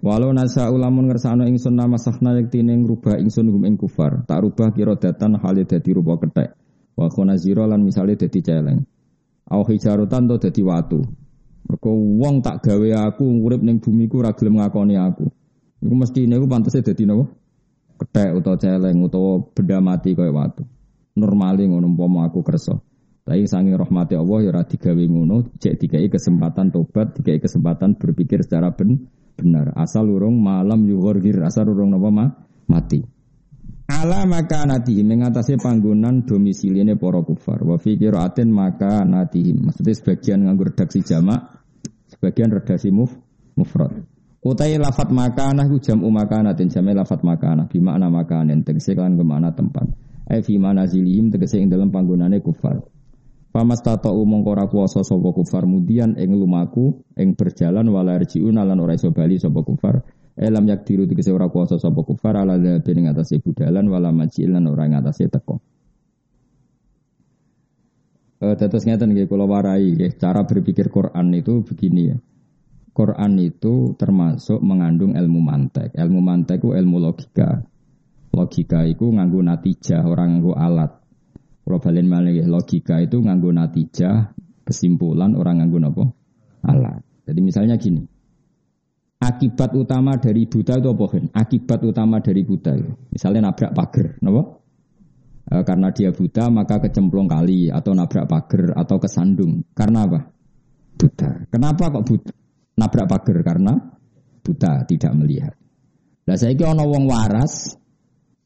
[0.00, 4.24] Walau nasa ulamun ngersano ingsun nama sahna yektine ngrubah ingsun hum ing kufar.
[4.24, 6.56] Tak rubah kira datan hale dadi rupa kethek.
[6.96, 8.80] Wa khonazira lan misale dadi celeng.
[9.52, 11.00] Au hijarotan to dadi watu.
[11.68, 15.28] Mergo wong tak gawe aku urip ning bumi ku ora gelem ngakoni aku.
[15.84, 17.28] Iku mesti niku pantese dadi napa?
[18.00, 20.64] Kethek utawa celeng utawa benda mati kaya watu
[21.18, 22.78] normali ngono umpama aku kersa.
[23.26, 28.40] Tapi sangi rahmati Allah ya ora digawe ngono, cek dikai kesempatan tobat, dikai kesempatan berpikir
[28.40, 29.04] secara ben,
[29.38, 29.70] benar.
[29.78, 32.26] Asal urung malam yughorgir, asal urung napa ma,
[32.66, 32.98] mati.
[33.88, 37.64] Ala maka natihi mengatasi panggonan domisiline para kufar.
[37.64, 37.96] Wa fi
[38.50, 39.56] maka natihi.
[39.56, 41.64] Maksudnya sebagian nganggo redaksi jamak,
[42.12, 43.16] sebagian redaksi muf
[43.56, 44.04] mufrad.
[44.38, 49.24] Utai lafat makanah ku jam'u makanatin jamai lafat makanah bi makna makanen tegese kan ke
[49.24, 49.88] mana tempat.
[50.30, 52.78] Ai fi manazilihim tegese ing dalam panggonane kufar.
[53.58, 58.78] Famas tato mongko ora kuwasa sapa kufar mudian ing lumaku ing berjalan wala rjiun lan
[58.78, 60.06] ora iso bali sapa kufar.
[60.38, 64.70] Elam yak diru ora kuwasa sapa kufar ala dadi ing atase budalan wala majil lan
[64.70, 65.58] ora ing atase teko.
[68.38, 72.16] Eh tetes ngeten nggih kula warai nggih cara berpikir Quran itu begini ya.
[72.94, 75.98] Quran itu termasuk mengandung ilmu mantek.
[75.98, 77.58] Ilmu mantek itu ilmu logika.
[78.30, 80.97] Logika itu nganggo natijah, orang nganggo alat.
[81.68, 82.08] Kalau balen
[82.48, 84.32] logika itu nganggo natijah,
[84.64, 86.04] kesimpulan orang nganggo nopo
[86.64, 87.04] alat.
[87.28, 88.00] Jadi misalnya gini.
[89.20, 91.04] Akibat utama dari buta itu apa?
[91.36, 92.88] Akibat utama dari buta itu.
[93.12, 94.64] Misalnya nabrak pagar, nopo?
[95.44, 99.60] E, karena dia buta maka kecemplung kali atau nabrak pagar atau kesandung.
[99.76, 100.24] Karena apa?
[100.96, 101.52] Buta.
[101.52, 102.32] Kenapa kok buta?
[102.80, 103.76] Nabrak pagar karena
[104.40, 105.52] buta, tidak melihat.
[106.24, 107.76] Lah saiki ana wong waras,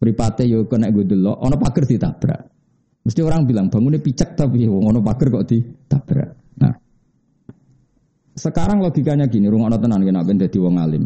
[0.03, 2.52] pripate yo kena gue ana pagar ditabrak.
[3.03, 6.31] Mesti orang bilang bangunnya picek tapi ngono pagar kok ditabrak.
[6.63, 6.75] Nah,
[8.39, 11.05] sekarang logikanya gini, rumah tenan kena ben dadi wong alim.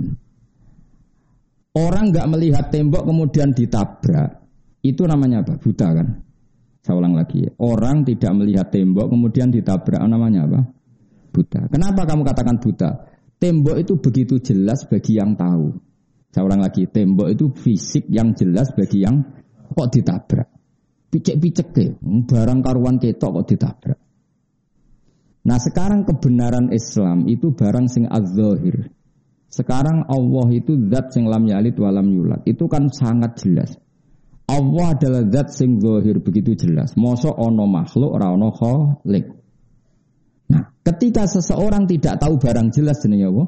[1.76, 4.44] Orang nggak melihat tembok kemudian ditabrak,
[4.80, 5.60] itu namanya apa?
[5.60, 6.08] Buta kan?
[6.80, 7.44] Saya ulang lagi.
[7.44, 7.52] Ya.
[7.60, 10.60] Orang tidak melihat tembok kemudian ditabrak, namanya apa?
[11.34, 11.68] Buta.
[11.68, 12.90] Kenapa kamu katakan buta?
[13.36, 15.76] Tembok itu begitu jelas bagi yang tahu.
[16.32, 19.20] Saya ulang lagi, tembok itu fisik yang jelas bagi yang
[19.68, 20.55] kok ditabrak.
[21.16, 23.98] Picek-picek ke, barang karuan ketok kok ditabrak.
[25.48, 28.92] Nah sekarang kebenaran Islam itu barang sing az-zahir.
[29.48, 32.44] Sekarang Allah itu zat sing lam yalid walam yulat.
[32.44, 33.72] Itu kan sangat jelas.
[34.44, 36.92] Allah adalah zat sing zahir begitu jelas.
[37.00, 38.52] Mosok ono makhluk ora ono.
[40.52, 43.44] Nah, ketika seseorang tidak tahu barang jelas jenenge apa?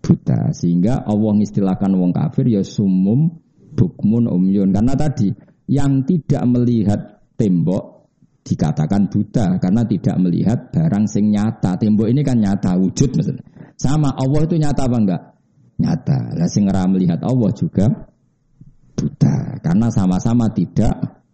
[0.00, 0.40] Buta.
[0.56, 3.42] Sehingga Allah mengistilahkan wong kafir ya sumum
[3.74, 4.72] bukmun umyun.
[4.72, 7.00] Karena tadi yang tidak melihat
[7.40, 8.12] tembok
[8.44, 11.80] dikatakan buta karena tidak melihat barang sing nyata.
[11.80, 13.44] Tembok ini kan nyata wujud maksudnya.
[13.80, 15.22] Sama Allah itu nyata apa enggak?
[15.80, 16.18] Nyata.
[16.36, 17.88] Lah sing melihat Allah juga
[18.92, 21.24] buta karena sama-sama tidak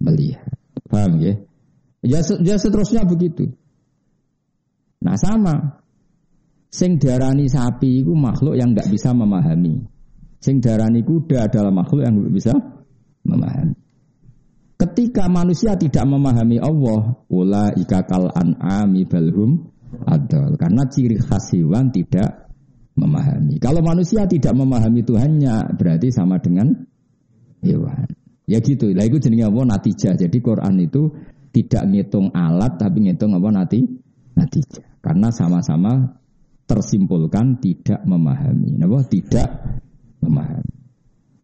[0.00, 0.48] melihat.
[0.88, 1.36] Paham ya?
[2.00, 3.52] Ya, ya seterusnya begitu.
[5.04, 5.84] Nah sama.
[6.70, 9.82] Sing darani sapi itu makhluk yang nggak bisa memahami.
[10.38, 12.54] Sing darani kuda adalah makhluk yang nggak bisa
[13.24, 13.76] memahami.
[14.80, 19.68] Ketika manusia tidak memahami Allah, ula ikakal an'ami balhum
[20.08, 20.56] adal.
[20.56, 22.48] Karena ciri khas hewan tidak
[22.96, 23.60] memahami.
[23.60, 26.72] Kalau manusia tidak memahami Tuhannya, berarti sama dengan
[27.60, 28.08] hewan.
[28.48, 28.90] Ya gitu.
[28.96, 29.60] Lah itu jenenge apa?
[29.62, 30.14] Natijah.
[30.16, 31.12] Jadi Quran itu
[31.52, 33.84] tidak ngitung alat tapi ngitung apa nanti
[34.34, 34.98] natijah.
[35.04, 36.18] Karena sama-sama
[36.66, 38.80] tersimpulkan tidak memahami.
[38.80, 39.06] Napa?
[39.06, 39.48] Tidak
[40.24, 40.76] memahami.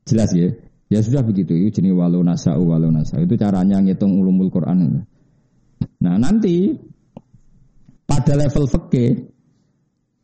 [0.06, 0.50] Jelas ya?
[0.86, 3.18] Ya sudah begitu, itu jenis walau nasa'u walau nasa.
[3.18, 5.02] Itu caranya ngitung ulumul Quran.
[5.98, 6.78] Nah nanti
[8.06, 9.34] pada level fikih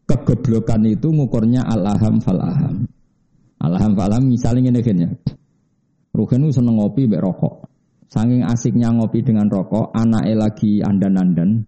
[0.07, 2.87] kegoblokan itu ngukurnya al-aham fal-aham.
[3.59, 5.11] Al-aham fal-aham misalnya ini ya.
[6.13, 7.55] Ruhin seneng ngopi mbak rokok.
[8.13, 11.65] Saking asiknya ngopi dengan rokok, anaknya lagi andan-andan.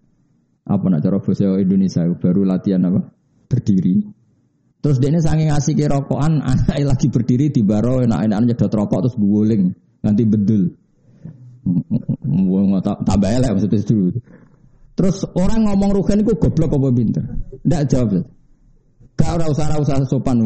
[0.65, 3.01] Apa nak cara bahasa Indonesia baru latihan apa?
[3.49, 4.05] Berdiri.
[4.85, 9.17] Terus dia ini saking asik rokokan, anaknya lagi berdiri di baro, enak-enak nyedot rokok terus
[9.17, 9.73] guling,
[10.05, 10.69] nanti bedul.
[13.01, 14.13] Tambah elek maksudnya itu.
[14.93, 17.25] Terus orang ngomong Rugen itu goblok apa pinter?
[17.65, 18.21] Tidak jawab.
[19.17, 20.37] Gak ora usah ora usah sopan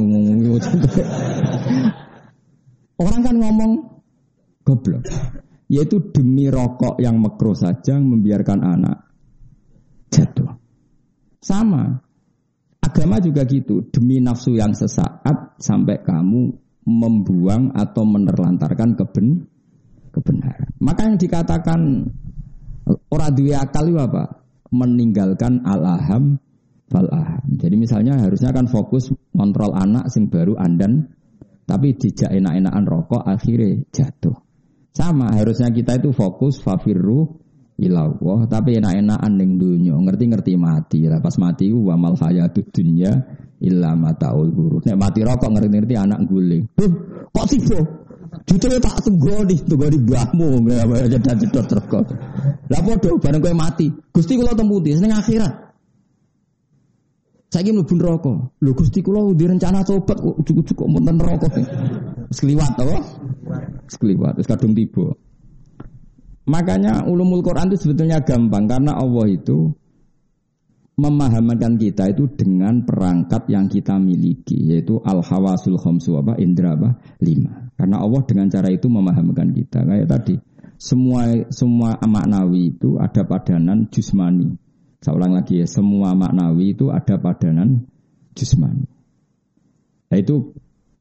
[3.04, 3.72] orang kan ngomong
[4.64, 5.04] goblok.
[5.68, 9.04] Yaitu demi rokok yang makro saja membiarkan anak
[10.08, 10.56] jatuh.
[11.44, 12.09] Sama.
[12.80, 16.56] Agama juga gitu, demi nafsu yang sesaat sampai kamu
[16.88, 19.46] membuang atau menerlantarkan keben
[20.16, 20.72] kebenaran.
[20.82, 21.80] Maka yang dikatakan
[23.14, 24.42] orang dua akal apa?
[24.70, 26.38] Meninggalkan alaham
[26.90, 27.46] falaham.
[27.58, 31.10] Jadi misalnya harusnya kan fokus kontrol anak sing baru andan
[31.70, 34.34] tapi dijak enak-enakan rokok akhirnya jatuh.
[34.90, 37.39] Sama harusnya kita itu fokus fafirru
[37.80, 43.16] ilallah tapi enak-enakan ning dunya ngerti-ngerti mati lah pas mati wa mal hayatud dunya
[43.64, 46.92] illa mataul ghurur nek mati rokok ngerti-ngerti anak guling Duh,
[47.32, 47.80] kok tiba
[48.46, 52.06] Justru tak apa aja dan jedot terkot.
[52.70, 53.90] Lah podo bareng kowe mati.
[53.90, 55.54] Gusti kula temputi seneng akhirat.
[57.50, 58.62] Saya ingin lebih rokok.
[58.62, 61.58] Lu gusti kulo di rencana tobat kok cukup-cukup monten rokok.
[62.30, 62.98] Sekeliwat apa?
[63.90, 64.38] Sekeliwat.
[64.38, 65.10] Terus kadung tiba.
[66.50, 69.70] Makanya ulumul Quran itu sebetulnya gampang karena Allah itu
[70.98, 76.98] memahamkan kita itu dengan perangkat yang kita miliki yaitu al hawasul khamsu apa indra apa
[77.22, 77.70] lima.
[77.78, 79.86] Karena Allah dengan cara itu memahamkan kita.
[79.86, 80.36] Kayak tadi
[80.82, 84.50] semua semua maknawi itu ada padanan jusmani.
[85.00, 87.86] Saya ulang lagi ya semua maknawi itu ada padanan
[88.34, 88.90] jusmani.
[90.10, 90.50] Nah itu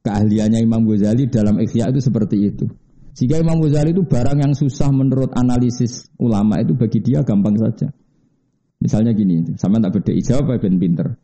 [0.05, 2.69] keahliannya Imam Ghazali dalam ikhya itu seperti itu
[3.19, 7.91] jika Imam Ghazali itu barang yang susah menurut analisis ulama itu bagi dia gampang saja
[8.79, 11.19] Misalnya gini, sama tak beda jawab ben pinter.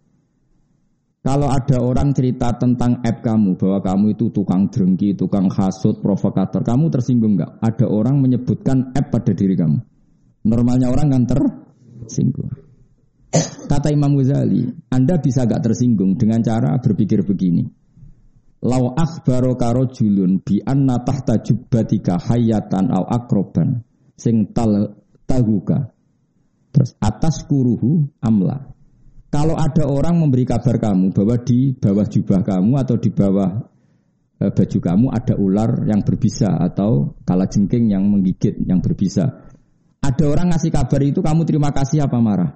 [1.25, 6.61] Kalau ada orang cerita tentang app kamu bahwa kamu itu tukang drengki, tukang hasut, provokator,
[6.61, 7.63] kamu tersinggung nggak?
[7.63, 9.79] Ada orang menyebutkan app pada diri kamu.
[10.45, 12.53] Normalnya orang kan tersinggung.
[13.65, 17.65] Kata Imam Ghazali, Anda bisa gak tersinggung dengan cara berpikir begini.
[18.63, 23.83] Lau akhbaro karo julun bi anna tahta jubbatika hayatan au akroban
[24.15, 24.95] sing tal
[25.27, 25.95] tahuka
[26.75, 28.67] Terus atas kuruhu amla.
[29.31, 33.63] Kalau ada orang memberi kabar kamu bahwa di bawah jubah kamu atau di bawah
[34.43, 39.47] e, baju kamu ada ular yang berbisa atau kala jengking yang menggigit yang berbisa.
[40.03, 42.51] Ada orang ngasih kabar itu kamu terima kasih apa marah?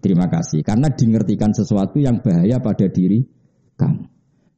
[0.00, 3.28] Terima kasih karena dingertikan sesuatu yang bahaya pada diri
[3.76, 4.08] kamu.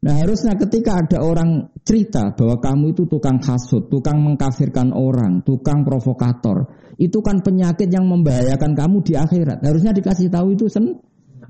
[0.04, 5.80] Nah harusnya ketika ada orang cerita bahwa kamu itu tukang hasut, tukang mengkafirkan orang, tukang
[5.80, 6.68] provokator,
[7.00, 9.64] itu kan penyakit yang membahayakan kamu di akhirat.
[9.64, 11.00] Harusnya dikasih tahu itu sen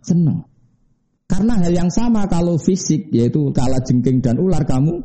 [0.06, 0.46] seneng.
[1.26, 5.02] Karena hal yang sama kalau fisik yaitu kala jengking dan ular kamu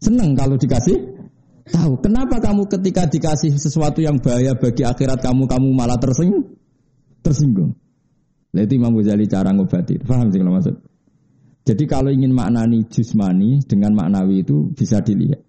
[0.00, 0.96] seneng kalau dikasih
[1.68, 2.00] tahu.
[2.00, 6.56] Kenapa kamu ketika dikasih sesuatu yang bahaya bagi akhirat kamu kamu malah tersinggung?
[7.20, 7.76] Tersinggung.
[8.56, 10.00] Itu Imam Ghazali cara ngobati.
[10.00, 10.91] Paham sih kalau maksud?
[11.62, 15.42] Jadi kalau ingin maknani jusmani dengan maknawi itu bisa dilihat.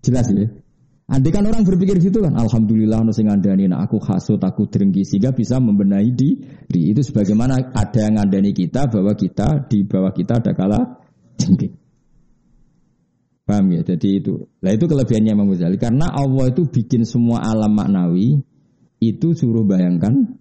[0.00, 0.48] Jelas ya.
[1.06, 5.06] Andai kan orang berpikir gitu kan, Alhamdulillah no sing ngandani nah aku hasut, aku drengki
[5.06, 6.90] sehingga bisa membenahi diri.
[6.90, 10.98] Itu sebagaimana ada yang ngandani kita bahwa kita di bawah kita ada kala
[11.38, 11.78] jengking.
[13.46, 13.86] Paham ya?
[13.86, 14.50] Jadi itu.
[14.58, 18.42] Nah itu kelebihannya Imam Ghazali karena Allah itu bikin semua alam maknawi
[18.98, 20.34] itu suruh bayangkan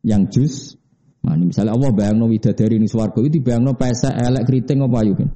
[0.00, 0.79] yang jus
[1.20, 4.80] Nah, ini misalnya Allah bayang no widadari ini suwargo itu bayang no pesa elek keriting
[4.80, 5.28] apa ayu kan?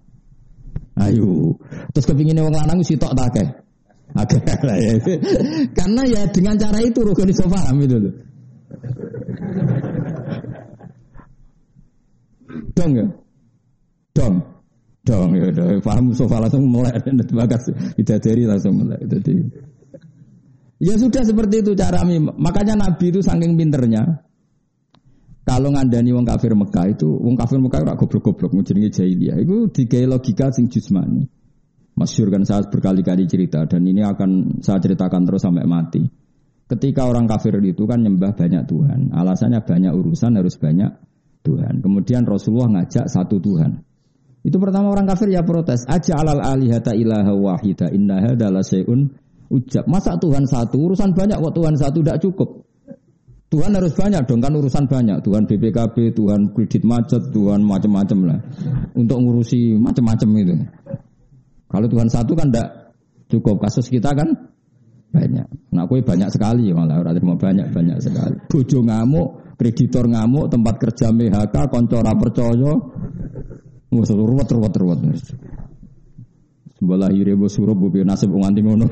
[0.94, 1.60] Ayo.
[1.92, 3.36] Terus kepinginnya wong lanang sih tok tak
[4.14, 4.94] Oke lah ya.
[5.78, 8.14] Karena ya dengan cara itu rukun iso paham itu loh.
[12.78, 13.06] Dong ya.
[14.14, 14.34] Dong.
[15.04, 16.96] Dong ya udah paham sofa langsung mulai
[17.34, 17.68] bagas
[17.98, 19.02] widadari langsung mulai.
[19.02, 19.34] Jadi
[20.82, 22.02] Ya sudah seperti itu cara
[22.38, 24.24] Makanya Nabi itu saking pinternya
[25.44, 29.36] kalau ngandani wong kafir Mekah itu, wong kafir Mekah ora goblok-goblok jenenge jahiliyah.
[29.44, 31.28] Itu digawe logika sing jusmani.
[31.94, 36.02] Masyur kan saya berkali-kali cerita dan ini akan saya ceritakan terus sampai mati.
[36.64, 39.12] Ketika orang kafir itu kan nyembah banyak Tuhan.
[39.12, 40.90] Alasannya banyak urusan harus banyak
[41.44, 41.84] Tuhan.
[41.84, 43.84] Kemudian Rasulullah ngajak satu Tuhan.
[44.42, 45.84] Itu pertama orang kafir ya protes.
[45.84, 49.12] Aja alal alihata ilaha wahida inna adalah seun
[49.52, 49.84] ujab.
[49.86, 52.64] Masa Tuhan satu urusan banyak kok Tuhan satu tidak cukup.
[53.54, 55.22] Tuhan harus banyak dong kan urusan banyak.
[55.22, 58.38] Tuhan BPKB, Tuhan kredit macet, Tuhan macam-macam lah.
[58.98, 60.54] Untuk ngurusi macam-macam itu.
[61.70, 62.98] Kalau Tuhan satu kan tidak
[63.30, 63.62] cukup.
[63.62, 64.26] Kasus kita kan
[65.14, 65.46] banyak.
[65.70, 68.34] Nah, kue banyak sekali malah orang mau banyak banyak sekali.
[68.50, 72.74] Bojo ngamuk, kreditor ngamuk, tempat kerja MHK, koncora percaya,
[73.94, 74.98] ruwet ruwet ruwet.
[76.74, 78.90] Sebelah ire bos suruh bu nasib nganti ngono.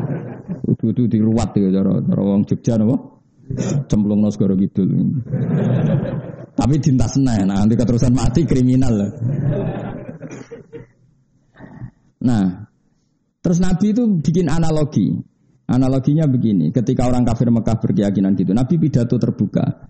[0.70, 3.19] Utu-utu diruwat ya cara cara wong Jogja napa?
[3.86, 4.86] Cemplung segoro gitu.
[6.54, 8.92] Tapi dinta senang, nah, nanti keterusan mati kriminal.
[12.20, 12.68] Nah,
[13.40, 15.08] terus Nabi itu bikin analogi.
[15.70, 19.86] Analoginya begini, ketika orang kafir Mekah berkeyakinan gitu, Nabi pidato terbuka.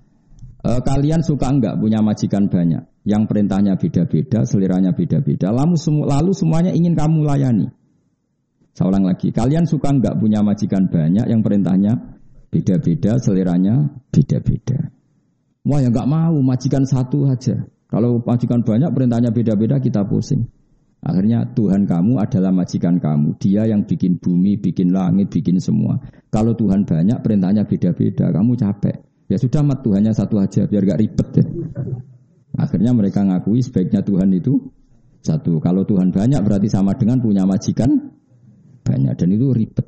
[0.61, 6.36] E, kalian suka enggak punya majikan banyak, yang perintahnya beda-beda, seliranya beda-beda, lalu, semu lalu
[6.36, 7.72] semuanya ingin kamu layani.
[8.80, 12.19] Ulang lagi, kalian suka enggak punya majikan banyak, yang perintahnya
[12.51, 14.90] Beda-beda seleranya beda-beda.
[15.62, 17.55] Wah yang nggak mau majikan satu aja.
[17.86, 20.46] Kalau majikan banyak perintahnya beda-beda kita pusing.
[21.01, 23.40] Akhirnya Tuhan kamu adalah majikan kamu.
[23.40, 25.96] Dia yang bikin bumi, bikin langit, bikin semua.
[26.28, 28.96] Kalau Tuhan banyak perintahnya beda-beda, kamu capek.
[29.30, 31.44] Ya sudah mat Tuhannya satu aja biar gak ribet ya.
[32.59, 34.59] Akhirnya mereka ngakui sebaiknya Tuhan itu
[35.22, 35.59] satu.
[35.62, 37.90] Kalau Tuhan banyak berarti sama dengan punya majikan
[38.82, 39.86] banyak dan itu ribet.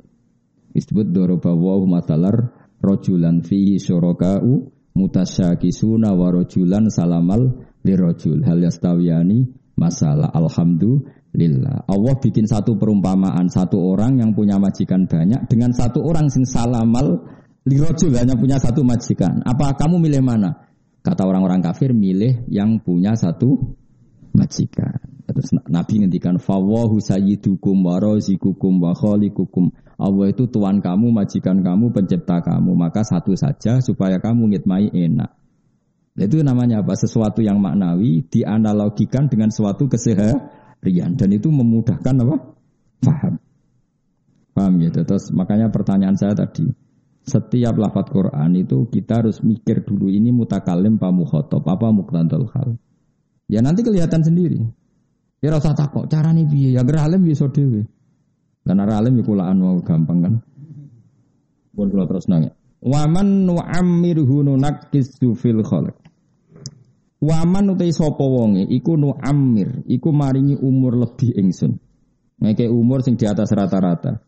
[0.73, 2.49] Disebut doroba wa matalar
[2.81, 4.65] rojulan fihi syuraka'u
[4.97, 8.41] mutasyakisuna wa rojulan salamal lirojul.
[8.41, 11.85] Hal yastawiyani masalah alhamdulillah.
[11.85, 17.21] Allah bikin satu perumpamaan satu orang yang punya majikan banyak dengan satu orang sing salamal
[17.69, 19.45] lirojul hanya punya satu majikan.
[19.45, 20.73] Apa kamu milih mana?
[21.05, 23.77] Kata orang-orang kafir milih yang punya satu
[24.33, 29.71] majikan Terus Nabi ngendikan fawahu sayyidukum wa razikukum wa khaliqukum.
[29.95, 32.75] Allah itu tuan kamu, majikan kamu, pencipta kamu.
[32.75, 35.31] Maka satu saja supaya kamu ngitmai enak.
[36.19, 36.93] Itu namanya apa?
[36.93, 42.35] Sesuatu yang maknawi dianalogikan dengan suatu keseharian dan itu memudahkan apa?
[43.01, 43.33] Faham.
[44.53, 45.01] Paham gitu.
[45.07, 46.69] Terus makanya pertanyaan saya tadi,
[47.25, 52.77] setiap lafat Quran itu kita harus mikir dulu ini mutakalim pa mukhotob, apa muktandal hal.
[53.49, 54.82] Ya nanti kelihatan sendiri.
[55.43, 56.69] Ya rasa takok, nih piye?
[56.71, 57.83] Ya ger alim bisa dhewe.
[58.63, 60.33] Lan ora alim ya kulaan mau gampang kan.
[61.75, 62.55] Pun kula terus nanya.
[62.79, 65.99] Waman nu'ammirhu nunakkisu fil khalq.
[67.19, 71.75] Waman utai sapa wonge iku nu'ammir, iku maringi umur lebih ingsun.
[72.39, 74.23] Ngeke umur sing di atas rata-rata.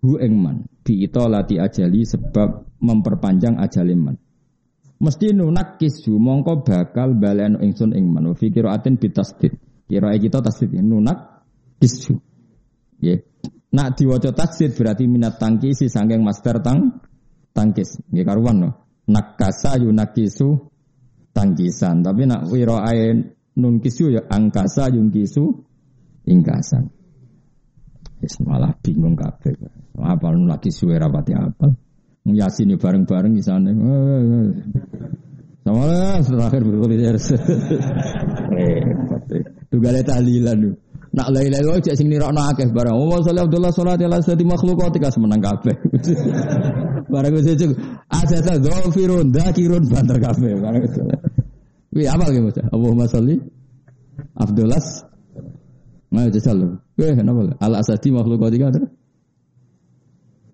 [0.00, 4.16] Hu engman, bi lati ajali sebab memperpanjang ajaliman.
[5.00, 8.32] Mesti nunakisu mongko bakal balen ingsun ingman.
[8.32, 9.73] Fikir aten bitasdid.
[9.84, 11.44] Kira kita tasdid nunak
[11.78, 12.16] kisu.
[13.04, 13.20] Ya.
[13.74, 17.04] Nak diwaca tasdid berarti minat tangkisi sangking master tang
[17.52, 18.00] tangkis.
[18.14, 18.70] Ya karuan no.
[19.04, 20.72] Nakasa yunakisu
[21.36, 22.00] tangkisan.
[22.00, 25.44] Tapi nak wiro ain nun kisu ya angkasa yungkisu
[26.24, 26.88] ingkasan.
[28.24, 29.52] Yes, malah bingung kabeh.
[30.00, 31.68] Apa nun lagi suwe rapati apa?
[32.24, 33.68] Yasin bareng-bareng di sana.
[35.60, 37.04] Sama lah terakhir berkulit.
[38.56, 39.28] Repot.
[39.74, 40.70] Tugale tahlilan lu.
[41.18, 42.94] Nak la ilaha illallah cek sing nirokno akeh barang.
[42.94, 45.74] Oh sholli Abdullah sholat ala sadi makhluk kok menang kabeh.
[47.12, 47.70] barang wis cek
[48.06, 51.02] asata dzafirun dzakirun banter kabeh barang itu.
[51.90, 52.58] Wi apa lagi Mas?
[52.70, 53.34] Allahumma sholli
[54.38, 54.78] Abdullah
[56.14, 56.78] Nah, jajal lho.
[56.94, 57.58] Weh, kenapa?
[57.58, 58.70] Al asadi makhluk kau tiga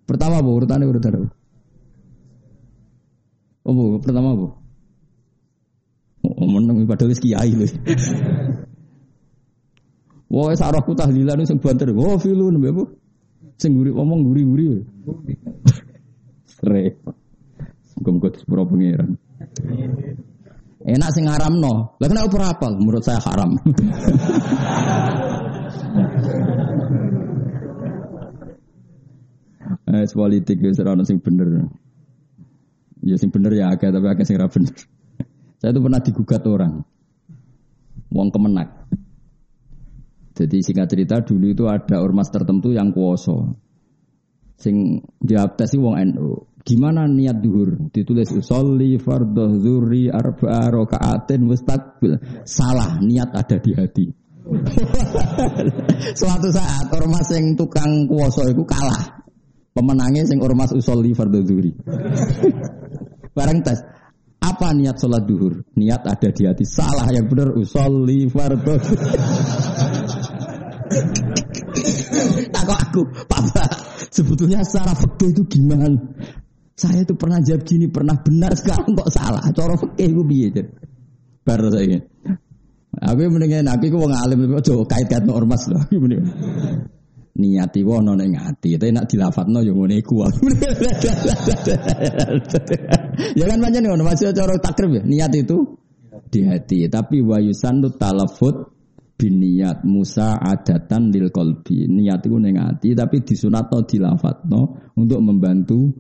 [0.09, 1.29] Pertama bu, urutannya urutan apa?
[3.69, 4.49] Oh bu, pertama bu.
[6.25, 7.69] Oh, menang padahal kiai lho.
[10.31, 11.91] Wah, sarahku tahlilan sing banter.
[11.91, 12.85] Wah, filun mbek Bu.
[13.59, 14.87] Sing guri ngomong guri-guri.
[16.47, 16.95] Sre.
[17.99, 19.19] Muga-muga sepuro pangeran.
[20.81, 21.29] Enak sing
[21.59, 21.99] no.
[21.99, 22.73] Lah kenapa ora apal?
[22.79, 23.59] Menurut saya haram.
[29.91, 31.67] Eh, politik wis ora sing bener.
[33.03, 34.71] Ya sing bener ya agak tapi agak sing ra bener.
[35.61, 36.81] Saya itu pernah digugat orang.
[38.09, 38.80] Wong kemenak.
[40.41, 43.61] Jadi singkat cerita dulu itu ada ormas tertentu yang kuoso.
[44.57, 46.49] Sing jawab tes wong NU.
[46.65, 47.93] Gimana niat duhur?
[47.93, 52.45] Ditulis usolli fardhu dzuri arba'a rakaatin mustaqbil.
[52.49, 54.07] Salah, niat ada di hati.
[56.21, 59.21] Suatu saat ormas yang tukang kuoso itu kalah.
[59.77, 61.73] Pemenangnya sing ormas usolli fardhu dzuri.
[63.37, 63.81] Bareng tes.
[64.41, 65.69] Apa niat sholat duhur?
[65.77, 66.65] Niat ada di hati.
[66.65, 68.77] Salah yang benar usolli fardhu.
[72.61, 73.65] Takut aku, Papa,
[74.13, 75.97] sebetulnya secara fakta itu gimana?
[76.77, 79.41] Saya itu pernah jawab gini, pernah benar, sekarang kok salah.
[79.49, 80.69] Cara fakta itu biar
[81.41, 82.05] Baru saya
[83.01, 85.89] Aku mendingan aku wong alim aja kait-kait ormas lah.
[87.41, 90.21] Niati wono ning ati, tapi nak dilafatno yo ngene iku.
[93.39, 95.03] ya kan pancen ngono, masih cara takrib ya.
[95.07, 95.79] Niat itu
[96.29, 98.69] di hati, tapi wayusan tu talafut
[99.21, 105.93] biniat Musa adatan lil kolbi niat itu neng hati tapi disunatno dilafatno untuk membantu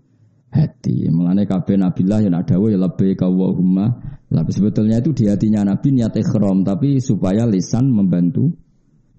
[0.48, 1.12] hati.
[1.12, 3.86] Mengenai kabeh nabilah yang ada ya lebih kawahumma
[4.32, 8.48] tapi sebetulnya itu di hatinya nabi niat ikhram tapi supaya lisan membantu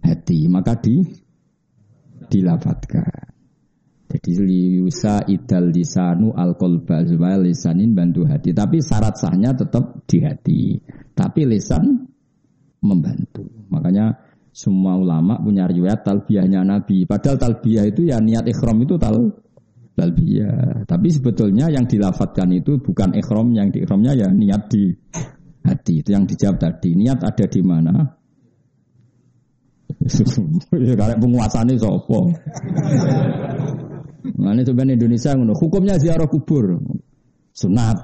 [0.02, 0.50] hati.
[0.50, 0.98] Maka di
[2.26, 3.30] dilafatkan.
[4.12, 8.52] Jadi liusa idal lisanu al kolba supaya lisanin bantu hati.
[8.52, 10.62] Tapi syarat sahnya tetap di hati.
[11.16, 12.11] Tapi lisan
[12.82, 13.46] membantu.
[13.70, 14.18] Makanya
[14.52, 17.08] semua ulama punya riwayat talbiyahnya Nabi.
[17.08, 19.16] Padahal talbiyah itu ya niat ikhram itu tal
[19.96, 20.84] talbiyah.
[20.84, 24.92] Tapi sebetulnya yang dilafatkan itu bukan ikhram, yang di ikhramnya ya niat di
[25.64, 26.04] hati.
[26.04, 26.98] Itu yang dijawab tadi.
[26.98, 27.94] Niat ada di mana?
[30.88, 32.20] ya karek penguasane sapa?
[34.42, 35.54] Nah ini sebenarnya Indonesia ngono.
[35.54, 36.82] Hukumnya ziarah kubur.
[37.54, 37.98] Sunat.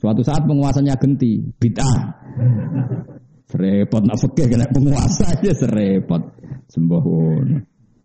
[0.00, 1.96] Suatu saat penguasanya genti, bid'ah.
[3.44, 6.22] Serepot nak fikih kena penguasa aja serepot.
[6.68, 7.46] Sembahun.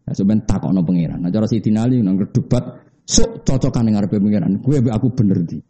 [0.09, 1.19] Nah, sebenarnya takokno pangeran.
[1.21, 2.63] Nah, cara Sidina Ali nang debat
[3.05, 4.59] sok cocokan ning ngarepe pangeran.
[4.59, 5.61] Gue aku bener di.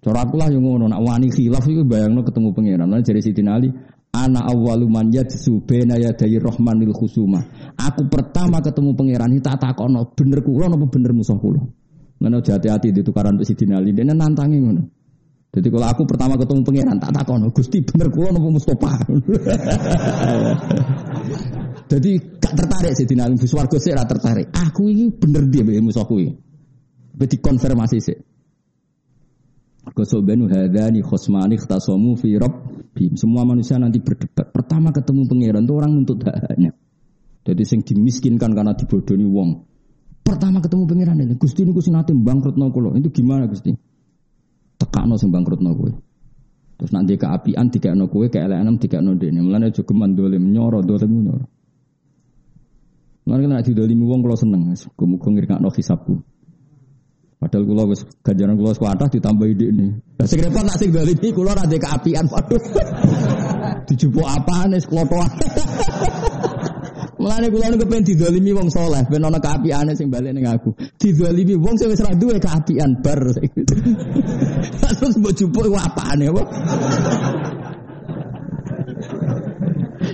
[0.00, 2.88] Cara aku lah yang ngono, nak wani khilaf itu bayangno ketemu pangeran.
[2.88, 3.68] Nah, jadi Sidina Ali,
[4.10, 7.38] Ana awwalu man yadsu baina yaday rahmanil khusuma.
[7.78, 11.62] Aku pertama ketemu pangeran iki tak takono bener kula napa bener musuh kula.
[12.18, 14.82] Ngono hati-hati di tukaran Sidina Ali dene nantangi ngono.
[15.50, 18.92] Jadi kalau aku pertama ketemu pangeran tak takono Gusti bener kula napa Mustofa.
[21.90, 24.54] Jadi gak tertarik sih Dina Alim Swarga sih tertarik.
[24.54, 26.30] Aku ini bener dia mbek musuh kuwi.
[27.18, 28.14] konfirmasi sih.
[29.90, 32.38] Kosobenu hadani khosmani khtasomu fi
[32.94, 33.18] bim.
[33.18, 34.54] Semua manusia nanti berdebat.
[34.54, 36.70] Pertama ketemu pangeran itu orang nuntut haknya.
[37.42, 39.66] Jadi sing dimiskinkan karena dibodohi wong.
[40.22, 42.94] Pertama ketemu pangeran ini, Gusti ini sing nate bangkrutno kula.
[42.94, 43.89] Itu gimana Gusti?
[44.80, 45.92] Tekakno sing bangkrutno kowe.
[46.80, 49.44] Terus nanti keapian tiga no kue, keelekan tiga no dene.
[49.44, 51.44] Mulane aja geman dolim nyoro dolim nyoro.
[53.28, 54.72] Mulane nek didolimi wong kula seneng.
[54.72, 56.16] Muga-muga ngirkakno hisabku.
[57.36, 59.86] Padahal kula wis ganjaran kula kuatah ditambah ide ini.
[60.16, 62.60] Lah sing repot nak sing dolimi kula ra keapian waduh.
[63.88, 65.28] Dijupuk apaan wis klotoan.
[67.20, 70.72] Mulane kula niku pengen didolimi wong saleh, ben ana keapiane sing balik ning aku.
[70.96, 73.20] Didolimi wong sing wis ra duwe keapian bar.
[74.80, 76.42] Terus mbok jupuk ku apane apa?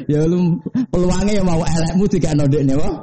[0.10, 0.58] ya lu
[0.90, 2.94] peluangnya ya mau elekmu dikene ndekne wae.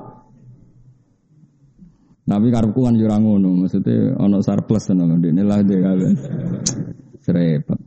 [2.24, 6.12] Tapi karepku kan yo ora ngono, maksudnya ana surplus ngono ndekne lah dia kabeh.
[7.24, 7.80] Serepet.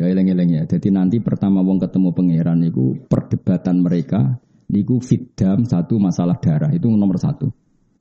[0.00, 0.62] Ya eleng-eleng ya.
[0.64, 4.40] Jadi nanti pertama wong ketemu pangeran itu perdebatan mereka
[4.72, 7.52] niku fitdam satu masalah darah itu nomor satu.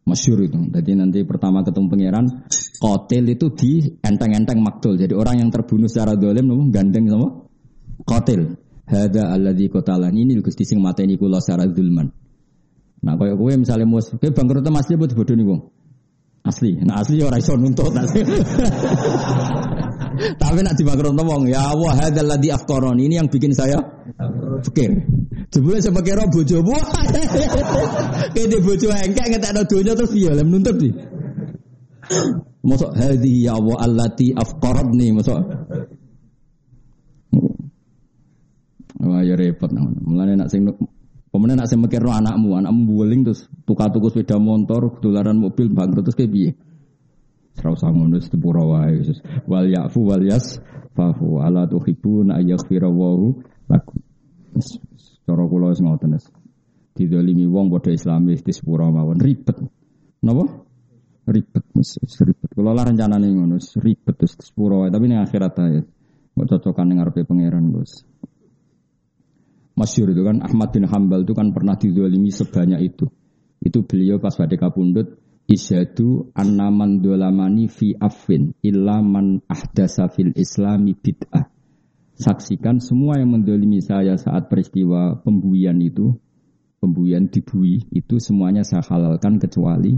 [0.07, 0.55] Masyur itu.
[0.71, 2.25] Jadi nanti pertama ketemu pangeran,
[2.79, 4.95] kotel itu di enteng-enteng maktul.
[4.95, 7.27] Jadi orang yang terbunuh secara dolim, gandeng sama
[8.07, 8.55] kotel.
[8.87, 12.09] Hada alladhi kotalani ini gusti sing mateni kula secara zulman.
[13.05, 15.61] Nah kaya kowe misalnya mus, kowe bangkrut asli apa nih wong?
[16.47, 16.79] Asli.
[16.81, 18.23] Nah asli ya ora iso nuntut asli.
[20.49, 23.05] Tapi nak dibangkrut wong, ya Allah hadzal ladzi afqarani.
[23.05, 23.77] Ini yang bikin saya
[24.65, 24.97] fikir.
[25.53, 26.73] Jebule saya kira bojo bu.
[28.33, 30.89] Kene bojo engkek ngetekno donya terus piye lem nuntut iki.
[32.65, 35.37] Mosok hadhi ya Allah allati afqaradni mosok.
[39.05, 39.85] Wah ya repot nah.
[39.85, 40.65] Mulane nak sing
[41.29, 46.09] Pemenang nak saya mikir anakmu, anakmu buling terus tukar tuku sepeda motor, ketularan mobil bangkrut
[46.09, 46.51] terus kayak biye.
[47.59, 49.19] Serau sangun terus tepura wae Yesus.
[49.43, 50.63] Wal yafu wal yas
[50.95, 53.35] fahu ala tuhibun ayaghfira wahu
[53.67, 53.99] lakum.
[55.27, 56.31] Cara kula wis ngoten wis.
[56.95, 59.59] Didolimi wong padha Islamis di sepura mawon ribet.
[60.23, 60.47] Napa?
[61.27, 62.47] Ribet wis ribet.
[62.55, 65.83] Kula lah rencanane ngono, ribet terus sepura wae tapi ning akhirat ae.
[66.39, 68.07] Kok cocokan ning ngarepe pangeran, Gus.
[69.75, 73.11] Masyur itu kan Ahmad bin Hambal itu kan pernah didolimi sebanyak itu.
[73.59, 75.19] Itu beliau pas pada kapundut
[75.49, 81.49] isyadu annaman dolamani fi afin illa man ahdasa fil islami bid'ah.
[82.13, 86.13] Saksikan semua yang mendolimi saya saat peristiwa pembuian itu,
[86.77, 89.97] pembuian dibui, itu semuanya saya halalkan kecuali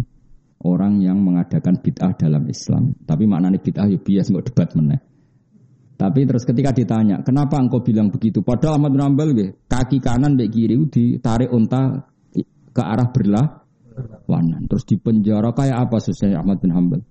[0.63, 2.95] orang yang mengadakan bid'ah dalam Islam.
[3.03, 5.01] Tapi maknanya bid'ah ya bias nggak debat meneh.
[5.97, 8.41] Tapi terus ketika ditanya, kenapa engkau bilang begitu?
[8.41, 9.29] Padahal Ahmad bin Ambal,
[9.69, 12.09] kaki kanan dan kiri ditarik unta
[12.71, 13.13] ke arah
[13.91, 14.65] berlawanan.
[14.71, 17.01] Terus di penjara kayak apa susahnya Ahmad bin Hambal?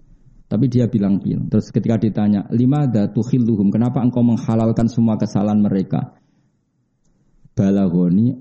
[0.50, 1.46] Tapi dia bilang bilang.
[1.46, 6.18] Terus ketika ditanya, lima datuhilluhum, kenapa engkau menghalalkan semua kesalahan mereka?
[7.54, 8.34] Balagoni,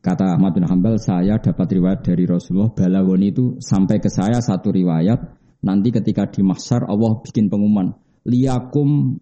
[0.00, 2.72] kata Ahmad bin Hambal, saya dapat riwayat dari Rasulullah.
[2.72, 5.20] Balagoni itu sampai ke saya satu riwayat.
[5.62, 7.92] Nanti ketika di mahsyar Allah bikin pengumuman.
[8.24, 9.20] Liakum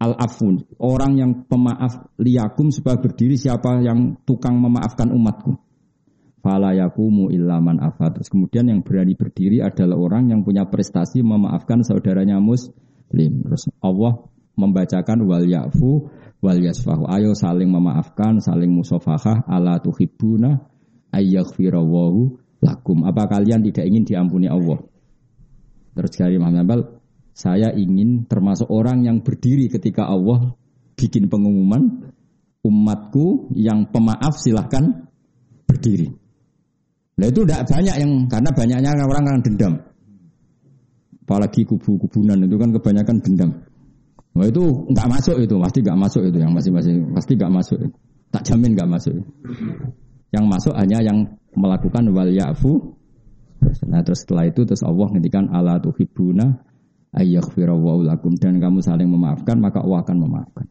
[0.00, 5.69] al-afun, orang yang pemaaf liyakum supaya berdiri siapa yang tukang memaafkan umatku.
[6.40, 8.16] Fala yakumu illaman afat.
[8.16, 13.44] Terus kemudian yang berani berdiri adalah orang yang punya prestasi memaafkan saudaranya muslim.
[13.44, 14.24] Terus Allah
[14.56, 16.08] membacakan wal yafu
[16.40, 17.04] wal yasfahu.
[17.12, 20.64] Ayo saling memaafkan, saling musafahah ala tuhibbuna
[21.12, 22.20] ayyaghfirawahu
[22.64, 23.04] lakum.
[23.04, 24.80] Apa kalian tidak ingin diampuni Allah?
[25.92, 27.00] Terus dari Muhammad
[27.36, 30.56] saya ingin termasuk orang yang berdiri ketika Allah
[30.96, 32.12] bikin pengumuman
[32.60, 35.08] umatku yang pemaaf silahkan
[35.64, 36.19] berdiri.
[37.18, 39.74] Nah itu tidak banyak yang karena banyaknya orang yang dendam.
[41.26, 43.50] Apalagi kubu-kubunan itu kan kebanyakan dendam.
[44.30, 47.78] Nah itu nggak masuk itu, pasti nggak masuk itu yang masih-masih pasti nggak masuk.
[48.30, 49.14] Tak jamin nggak masuk.
[50.30, 51.18] Yang masuk hanya yang
[51.58, 52.94] melakukan wal yafu.
[53.90, 56.62] Nah terus setelah itu terus Allah ngendikan ala tuhibuna
[57.14, 60.66] ayyaghfirallahu lakum dan kamu saling memaafkan maka Allah akan memaafkan.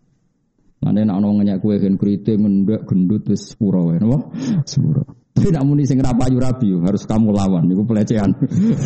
[0.80, 4.32] Mana nak nong ngenyak kue kan kritik ngendek gendut terus sepuro napa?
[4.64, 5.19] Sepuro.
[5.34, 7.70] Tapi nak muni sing rapayu rabi harus kamu lawan.
[7.70, 8.34] Iku pelecehan.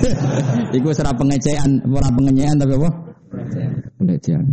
[0.77, 2.89] Iku serap pengecehan, ora pengenyean tapi apa?
[3.97, 4.45] Pelecehan.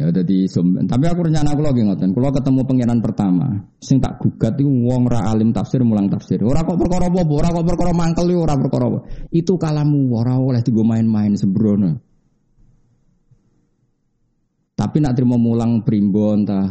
[0.00, 0.48] Ya jadi
[0.88, 2.16] tapi aku rencana aku lagi ngoten.
[2.16, 3.46] Kalau ketemu pengiran pertama,
[3.84, 6.40] sing tak gugat itu wong ra alim tafsir mulang tafsir.
[6.40, 8.88] Ora kok perkara apa, ora kok perkara mangkel ora perkara.
[9.28, 12.09] Itu kalamu ora oleh digo main-main sembrono.
[14.80, 16.64] Tapi nak terima mulang primbon ta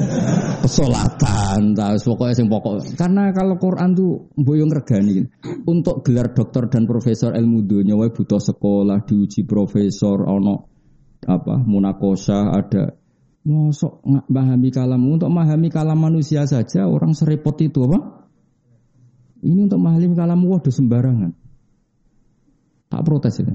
[0.66, 2.98] pesolatan ta pokoknya sing pokok.
[2.98, 5.22] Karena kalau Quran tuh boyong regani.
[5.62, 10.66] Untuk gelar dokter dan profesor ilmu dunia wae butuh sekolah, diuji profesor ono
[11.24, 12.90] apa munakosa ada
[13.46, 18.26] mosok nggak pahami kalam untuk memahami kalam manusia saja orang serepot itu apa?
[19.46, 21.32] Ini untuk memahami kalam waduh sembarangan.
[22.90, 23.46] Tak protes ya.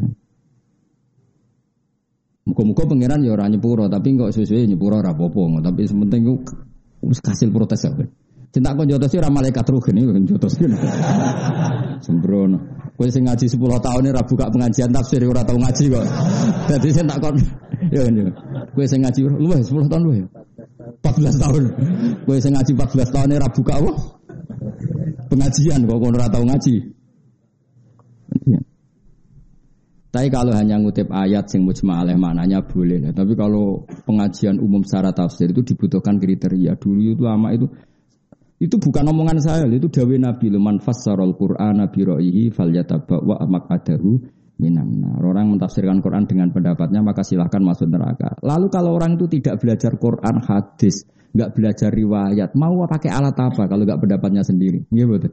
[2.47, 6.35] Muka-muka pangeran ya orang nyepuro, tapi enggak sesuai nyepuro tapi sementing ku
[7.03, 7.91] hasil protes ya.
[8.49, 10.57] Cinta kon jotos ora malaikat ruh ini kan jotos.
[12.05, 12.57] Sembrono.
[12.97, 16.05] Kowe sing ngaji 10 tahun ini ora buka pengajian tafsir ora tau ngaji kok.
[16.73, 17.35] Dadi sing tak kon
[17.95, 18.25] ya ini.
[18.73, 20.25] Kowe sing ngaji luwih 10 tahun luwih.
[21.05, 21.63] 14 tahun.
[22.25, 23.91] Kowe sing ngaji 14 tahun ini ora buka apa?
[25.29, 26.75] Pengajian kok kon ora tau ngaji.
[28.49, 28.59] Ya.
[30.09, 32.97] Tapi kalau hanya ngutip ayat sing mujma'aleh mananya boleh.
[32.97, 36.81] Nah, tapi kalau pengajian umum secara tafsir itu dibutuhkan kriteria.
[36.81, 37.69] Dulu itu lama itu
[38.59, 44.19] itu bukan omongan saya, itu dawe Nabi Luman fassarul Qur'an Nabi ro'ihi fal wa maqadahu
[44.59, 48.35] minan Orang mentafsirkan Quran dengan pendapatnya maka silahkan masuk neraka.
[48.43, 53.63] Lalu kalau orang itu tidak belajar Quran hadis, nggak belajar riwayat, mau pakai alat apa
[53.69, 54.83] kalau nggak pendapatnya sendiri?
[54.91, 55.31] Iya betul.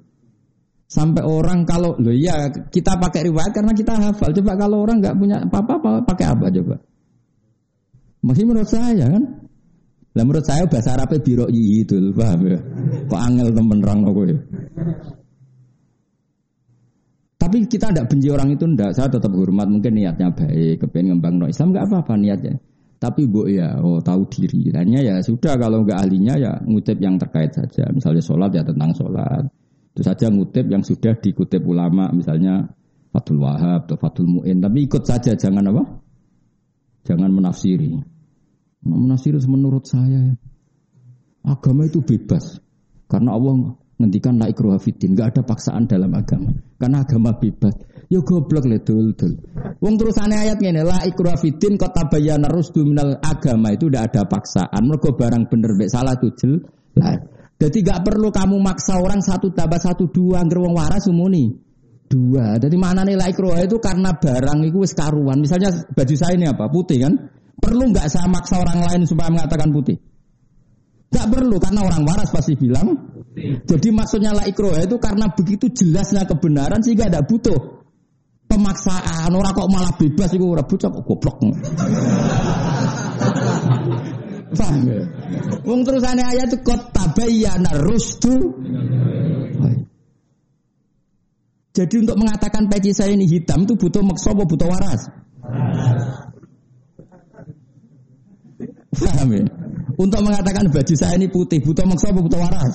[0.87, 4.31] Sampai orang kalau lo ya kita pakai riwayat karena kita hafal.
[4.31, 6.79] Coba kalau orang nggak punya apa-apa pakai apa coba?
[8.23, 9.25] Masih menurut saya kan.
[10.17, 12.57] Lah menurut saya bahasa Arabnya biro itu, paham ya?
[13.05, 14.39] Kok angel temen rang aku ya.
[17.37, 18.97] Tapi kita tidak benci orang itu ndak.
[18.97, 22.57] Saya tetap hormat mungkin niatnya baik, kepengen ngembang no Islam nggak apa-apa niatnya.
[22.97, 24.73] Tapi bu ya, oh tahu diri.
[24.73, 27.85] Hanya ya sudah kalau nggak ahlinya ya ngutip yang terkait saja.
[27.93, 29.45] Misalnya sholat ya tentang sholat.
[29.97, 32.69] Itu saja ngutip yang sudah dikutip ulama misalnya
[33.17, 34.61] Fatul Wahab atau Fatul Mu'in.
[34.61, 36.05] Tapi ikut saja jangan apa?
[37.09, 37.97] Jangan menafsiri.
[38.85, 40.37] Nah, menafsiri menurut saya ya.
[41.49, 42.61] Agama itu bebas.
[43.09, 46.53] Karena Allah ngendikan la ikruha fiddin, enggak ada paksaan dalam agama.
[46.77, 47.73] Karena agama bebas.
[48.13, 49.33] Ya goblok le dul dul.
[49.81, 54.83] Wong terusane ayat ngene, la ikruha kota tabayyana rusdu minal agama itu tidak ada paksaan.
[54.85, 57.33] Mergo barang bener mek salah itu jelas.
[57.57, 61.57] Jadi gak perlu kamu maksa orang satu tambah satu dua angger wong waras umuni
[62.07, 62.61] dua.
[62.61, 65.43] Jadi mana nilai ikroha itu karena barang itu wis karuan.
[65.43, 67.13] Misalnya baju saya ini apa putih kan?
[67.57, 69.97] Perlu nggak saya maksa orang lain supaya mengatakan putih?
[71.07, 72.93] Gak perlu karena orang waras pasti bilang.
[73.65, 77.57] Jadi maksudnya la ikroha itu karena begitu jelasnya kebenaran sehingga ada butuh
[78.51, 79.31] pemaksaan.
[79.33, 81.39] Orang kok malah bebas itu orang kok goblok.
[84.57, 85.03] Paham ya?
[85.63, 88.57] Wong terusane ayat itu kot tabayyana rusdu.
[91.77, 95.03] Jadi untuk mengatakan peci saya ini hitam itu butuh maksa apa butuh waras?
[98.97, 99.45] Paham ya?
[99.97, 102.75] Untuk mengatakan baju saya ini putih butuh maksa apa butuh waras?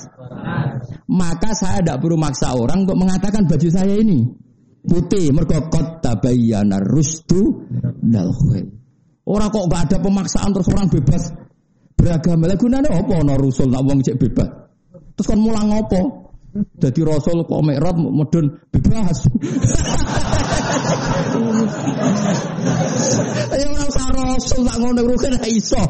[1.10, 4.22] Maka saya tidak perlu maksa orang untuk mengatakan baju saya ini
[4.86, 5.34] putih.
[5.34, 7.66] Mergo kot tabayyana rusdu
[8.06, 8.30] dal
[9.22, 11.30] Orang kok gak ada pemaksaan terus orang bebas
[12.02, 12.50] beragama.
[12.50, 14.50] Lah gunane apa ana rasul nak wong cek bebas.
[15.14, 16.02] Terus kan mulang apa?
[16.52, 19.18] Jadi rasul kok mikrot medun bebas.
[23.52, 25.80] Ayo ora usah rasul tak ngono rugen ra iso.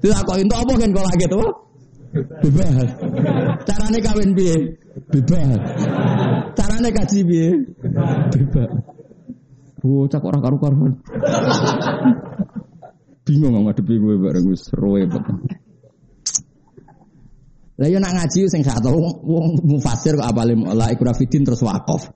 [0.00, 1.48] Dilakoki entuk apa kan kok lagi tuh?
[2.42, 2.88] Bebas.
[3.68, 4.56] Carane kawin piye?
[5.12, 5.60] Bebas.
[6.56, 7.48] Carane kaji piye?
[8.34, 8.70] Bebas.
[9.78, 10.92] Bocah kok ora karu-karuan
[13.28, 15.60] bingung nggak ngadepi gue bareng gue seru banget.
[17.78, 22.10] Lah yo nak ngaji sing gak tau wong mufasir kok apale la ikrafidin terus wakaf.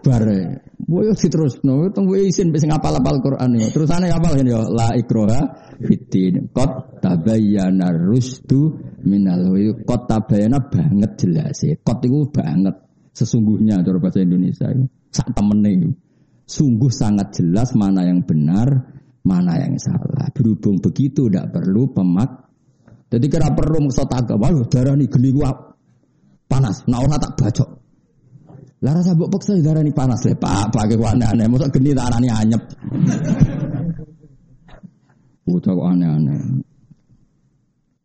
[0.00, 0.64] Bare.
[0.80, 3.68] Boyo terus no, tunggu izin bisa ngapal-apal Quran ya.
[3.68, 5.40] Terus aneh apal ya la ikroha
[5.84, 6.48] fitin.
[6.48, 9.52] Kot tabayyana rusdu minal
[9.84, 11.76] kot tabayana banget jelas ya.
[11.76, 12.74] Kot itu banget
[13.12, 14.88] sesungguhnya cara bahasa Indonesia itu.
[15.12, 15.92] Sak temene
[16.50, 18.66] sungguh sangat jelas mana yang benar,
[19.22, 20.26] mana yang salah.
[20.34, 22.50] Berhubung begitu tidak perlu pemak.
[23.10, 25.30] Jadi kira perlu maksud agama, darah ini geni
[26.50, 26.82] panas.
[26.90, 27.70] Nah orang tak bacok.
[28.80, 31.46] Lah rasa mbok paksa darah ini panas le Pak, pakai aneh-aneh.
[31.46, 32.62] Masa geni tak arani anyep.
[35.50, 36.66] Udah kok aneh-aneh.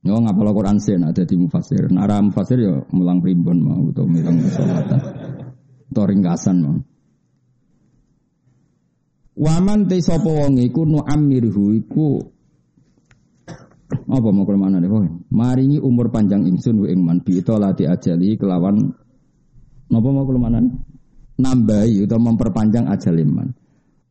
[0.05, 1.89] Yo ngapal Quran sih ada di mufasir.
[1.89, 4.85] Nara mufasir ya mulang primbon mau atau mulang sholat.
[5.89, 6.77] Atau ringkasan mau.
[9.35, 12.23] Waman te sapa wong iku nu amirhu iku
[13.85, 14.89] apa mau ke mana nih?
[15.29, 18.79] Maringi umur panjang ingsun wa ingman bi lati ajali kelawan
[19.91, 20.73] napa mau ke mana nih?
[21.35, 23.51] Nambahi atau memperpanjang ajal iman.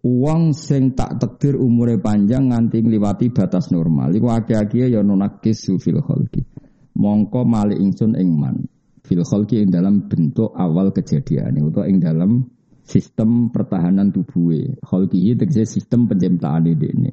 [0.04, 4.12] Uang sing tak tekdir umure panjang nganti ngliwati batas normal.
[4.12, 6.44] Iku akeh-akeh ya nunakis fil khalqi.
[7.00, 8.60] Mongko mali ingsun ing man.
[9.00, 12.44] Fil khalqi ing dalam bentuk awal kejadian utawa ing dalam
[12.84, 14.76] sistem pertahanan tubuhe.
[14.84, 17.10] Khalqihi tegese sistem penciptaan ini.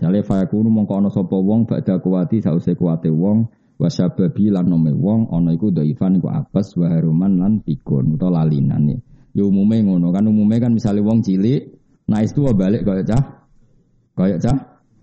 [0.00, 5.28] Jale fayakunu mongko ana sapa wong badha kuwati sause kuwate wong wasababi lan nome wong
[5.28, 9.00] ana iku dhaifan iku apes wa haruman lan pikun utawa lalinan.
[9.36, 11.76] Ya umume ngono kan umume kan misalnya wong cilik
[12.08, 13.22] nah itu balik kaya cah
[14.16, 14.56] kaya cah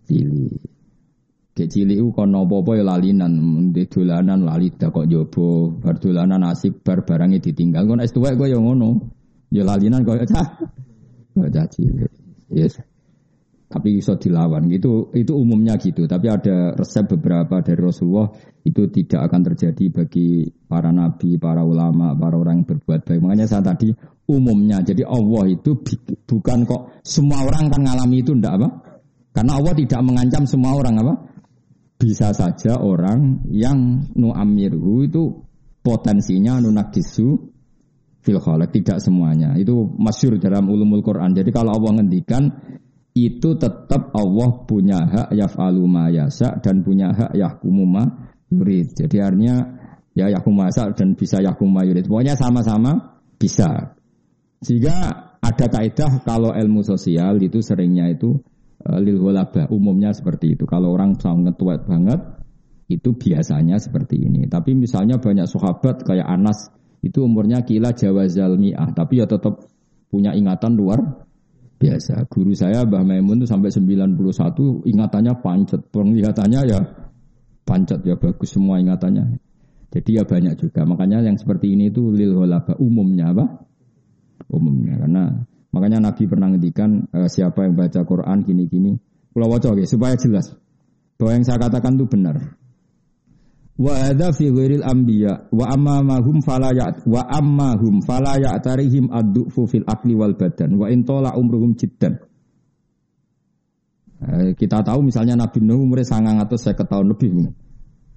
[0.10, 0.62] cilik.
[1.58, 3.34] Kayak cilik ku kono apa-apa ya lalinan,
[3.74, 5.98] di dolanan lali kok jobo, bar
[6.54, 7.89] asik bar barangnya ditinggal.
[7.89, 9.16] Kon es tuwek kaya ngono.
[9.52, 10.48] Ya lalinan kaya cah.
[11.36, 12.12] Kaya cah cilik.
[12.52, 12.80] Yes.
[13.68, 14.68] Tapi bisa dilawan.
[14.72, 16.08] Itu itu umumnya gitu.
[16.08, 18.32] Tapi ada resep beberapa dari Rasulullah
[18.64, 23.20] itu tidak akan terjadi bagi para nabi, para ulama, para orang yang berbuat baik.
[23.20, 23.91] Makanya saya tadi
[24.28, 24.84] umumnya.
[24.84, 25.76] Jadi Allah itu
[26.28, 28.68] bukan kok semua orang kan ngalami itu ndak apa?
[29.36, 31.14] Karena Allah tidak mengancam semua orang apa?
[31.98, 35.24] Bisa saja orang yang nu'amirhu itu
[35.82, 37.57] potensinya nunakisu
[38.28, 39.56] fil khalaq tidak semuanya.
[39.56, 41.32] Itu masyur dalam ulumul Quran.
[41.32, 42.52] Jadi kalau Allah ngendikan
[43.16, 48.04] itu tetap Allah punya hak yaf'alu ma yasa dan punya hak yahkumu ma
[48.52, 49.00] yurid.
[49.00, 49.56] Jadi artinya
[50.12, 52.12] ya yahkumu yasa dan bisa yahkumu ma yurid.
[52.12, 53.96] Pokoknya sama-sama bisa.
[54.60, 58.36] Sehingga ada kaidah kalau ilmu sosial itu seringnya itu
[58.84, 59.24] uh, lil
[59.72, 60.68] umumnya seperti itu.
[60.68, 62.20] Kalau orang sangat tua banget
[62.92, 64.48] itu biasanya seperti ini.
[64.48, 69.66] Tapi misalnya banyak sahabat kayak Anas itu umurnya kila Jawa Zalmiah, tapi ya tetap
[70.10, 71.28] punya ingatan luar
[71.78, 72.26] biasa.
[72.28, 74.18] Guru saya Mbah Maimun itu sampai 91
[74.89, 76.80] ingatannya pancet, penglihatannya ya
[77.64, 79.38] pancet ya bagus semua ingatannya.
[79.93, 80.84] Jadi ya banyak juga.
[80.84, 83.45] Makanya yang seperti ini itu lil holaba umumnya apa?
[84.52, 85.24] Umumnya karena
[85.72, 88.98] makanya Nabi pernah ngendikan e, siapa yang baca Quran gini-gini.
[89.32, 90.50] Kalau wajah supaya jelas
[91.22, 92.58] bahwa yang saya katakan itu benar.
[93.78, 99.14] Wa ada fi ghairil anbiya wa amma mahum fala ya wa amma hum fala ya'tarihim
[99.14, 102.18] ad-du'fu fil akli wal badan wa in tola umruhum jiddan.
[104.18, 107.54] Eh, kita tahu misalnya Nabi Nuh umurnya sangang atau saya tahun lebih.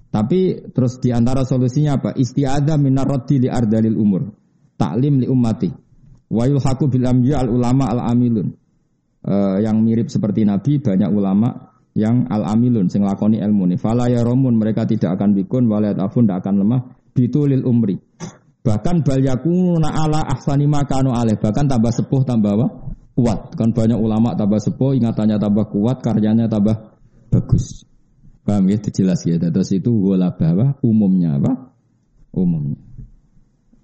[0.09, 2.17] Tapi terus di antara solusinya apa?
[2.17, 4.33] Istiada minar raddi li ardalil umur.
[4.81, 5.69] Taklim li ummati.
[6.25, 8.49] Wa yulhaqu bil al ulama al amilun.
[9.21, 13.79] Uh, yang mirip seperti Nabi banyak ulama yang al amilun sing lakoni ilmu nih.
[13.79, 16.81] Fala ya romun mereka tidak akan bikun walayat afun tidak akan lemah
[17.11, 17.99] bitulil umri.
[18.61, 21.11] Bahkan bal yakuna ala ahsani makanu.
[21.17, 22.67] Bahkan tambah sepuh tambah apa?
[23.17, 23.39] Kuat.
[23.57, 26.95] Kan banyak ulama tambah sepuh, ingatannya tambah kuat, karyanya tambah
[27.33, 27.83] bagus.
[28.45, 28.77] Paham ya?
[28.77, 29.41] Jelas ya.
[29.41, 31.73] Terus itu wala bahwa umumnya apa?
[32.37, 32.77] Umumnya.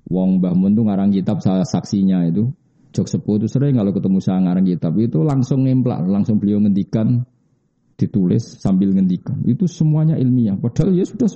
[0.07, 2.47] Wong Mbah Mun tuh ngarang kitab salah saksinya itu.
[2.95, 7.27] Jok sepuh itu sering kalau ketemu saya ngarang kitab itu langsung nemplak, langsung beliau ngendikan
[7.97, 9.41] ditulis sambil ngendikan.
[9.43, 10.55] Itu semuanya ilmiah.
[10.55, 11.27] Padahal ya sudah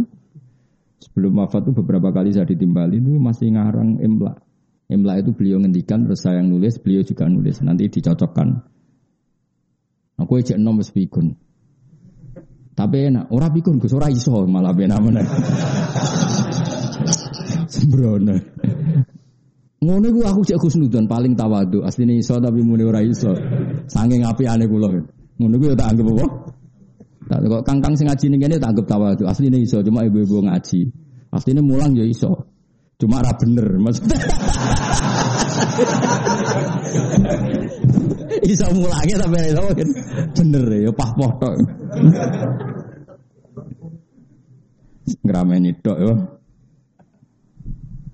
[1.02, 4.38] sebelum wafat itu beberapa kali saya ditimbali itu masih ngarang emla.
[4.86, 7.60] Emla itu beliau ngendikan terus saya yang nulis, beliau juga nulis.
[7.66, 8.48] Nanti dicocokkan.
[10.22, 10.94] Aku ejek nom wis.
[12.72, 15.22] Tapi enak, ora pikun Gus ora iso malah benak meneh.
[17.74, 18.38] Sembrono.
[19.82, 20.78] Ngono ku aku cek Gus
[21.10, 21.82] paling tawadu.
[21.82, 23.34] Asline iso tapi muni ora iso.
[23.90, 25.21] Saking apiane kula.
[25.40, 26.26] Ngono ku ya tak anggap apa?
[27.32, 29.24] Tak kok kangkang sing ngaji ning kene tak anggap tawadhu.
[29.24, 30.92] Asline iso cuma ibu-ibu ngaji.
[31.32, 32.28] Asline mulang ya iso.
[33.00, 34.20] Cuma ra bener maksudnya.
[38.52, 39.90] iso mulangnya tapi iso kan
[40.36, 41.56] bener ya pah poh tok.
[45.24, 46.14] Ngrameni tok ya.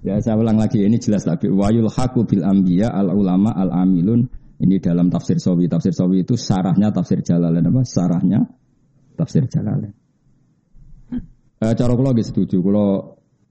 [0.05, 1.51] Ya saya ulang lagi ini jelas lagi.
[1.51, 5.69] Wayul haku bil ambiya al ulama al amilun ini dalam tafsir Sawi.
[5.69, 7.81] Tafsir Sawi itu sarahnya tafsir Jalalain apa?
[7.85, 8.41] Sarahnya
[9.13, 9.93] tafsir Jalalain.
[11.57, 12.61] Eh, cara kula nggih setuju.
[12.61, 13.01] Kula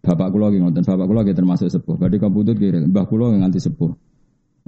[0.02, 1.94] bapak kula nggih ngoten, bapak kula nggih termasuk sepuh.
[1.98, 3.90] Badhe kabudut nggih, mbah kula nggih nganti sepuh.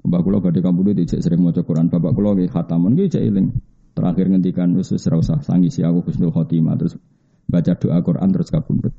[0.07, 1.91] Mbah kula badhe kabudut dicek sering maca Quran.
[1.91, 3.55] Bapak kula nggih khatamun nggih cek eling.
[3.95, 6.95] Terakhir ngendikan wis ora usah sangisi aku husnul khotimah terus
[7.51, 8.95] baca doa Quran terus kabudut.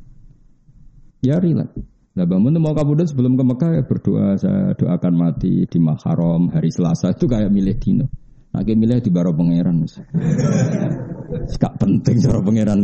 [1.24, 1.72] Ya rilat.
[2.18, 6.74] Nah bangun mau kabudut sebelum ke Mekah ya berdoa saya doakan mati di Maharam hari
[6.74, 8.06] Selasa itu kayak milih dino.
[8.50, 9.86] Nah milih di Baro Pangeran.
[11.62, 12.82] Gak penting cara pangeran.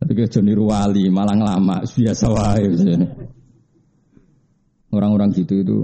[0.00, 2.68] Tapi ke Joni Ruwali malah lama biasa wae.
[4.92, 5.78] Orang-orang gitu itu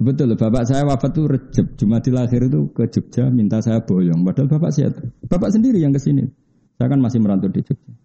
[0.00, 4.24] Betul, bapak saya wafat tuh Recep, Jumadil akhir itu ke Jogja minta saya boyong.
[4.24, 4.88] Padahal bapak saya,
[5.28, 6.24] bapak sendiri yang ke sini.
[6.80, 7.99] Saya kan masih merantau di Jogja.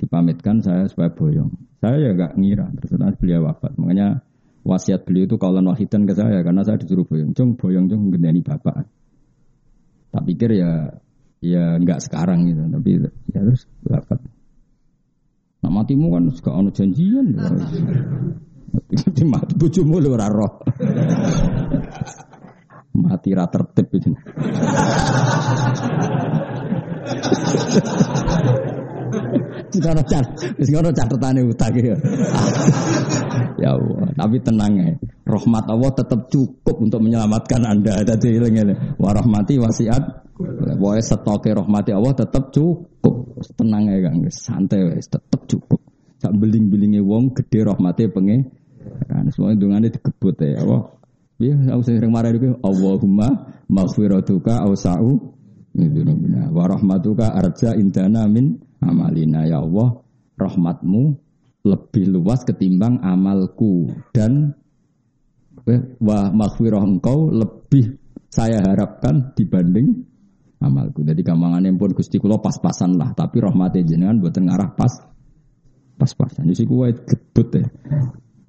[0.00, 1.52] Dipamitkan saya supaya boyong.
[1.84, 3.76] Saya ya gak ngira, terus beliau wafat.
[3.76, 4.24] Makanya
[4.64, 7.36] wasiat beliau itu kalau wahidan ke saya karena saya disuruh boyong.
[7.36, 8.88] Cung boyong cung gendani bapak.
[10.08, 10.88] Tak pikir ya
[11.44, 12.90] ya nggak sekarang gitu, tapi
[13.32, 14.20] ya terus wafat.
[15.60, 17.36] Nah matimu kan suka ono janjian.
[17.36, 20.64] Mati mati bojomu lho ora roh.
[22.96, 24.10] Mati ra tertib itu.
[29.70, 30.26] Sekarang cat,
[30.58, 31.96] sekarang catatane utang ya.
[33.62, 34.90] ya Allah, tapi tenang ya.
[35.24, 38.02] Rahmat Allah tetap cukup untuk menyelamatkan Anda.
[38.02, 40.30] Tadi ini, warahmati wasiat.
[40.40, 43.38] Pokoknya stoknya rahmati Allah tetap cukup.
[43.56, 45.80] Tenang ya Kang, santai wes tetap cukup.
[46.20, 48.52] Sak beling-belinge wong gede rahmati pengen
[49.08, 50.82] Kan semua dungane dikebut ya Allah.
[51.40, 55.12] Ya, aku sering marah itu Allahumma maghfiratuka awsa'u
[55.72, 55.90] min
[56.52, 60.00] wa rahmatuka arja indana min amalina ya Allah
[60.36, 61.02] rahmatmu
[61.68, 64.56] lebih luas ketimbang amalku dan
[65.68, 68.00] eh, wa maghfirah engkau lebih
[68.30, 70.06] saya harapkan dibanding
[70.62, 71.04] amalku.
[71.04, 74.92] Jadi gampangannya pun Gusti kula pas-pasan lah, tapi rahmatnya jenengan buat ngarah pas
[76.00, 76.48] pas-pasan.
[76.48, 77.64] Jadi kuwi gebut ya.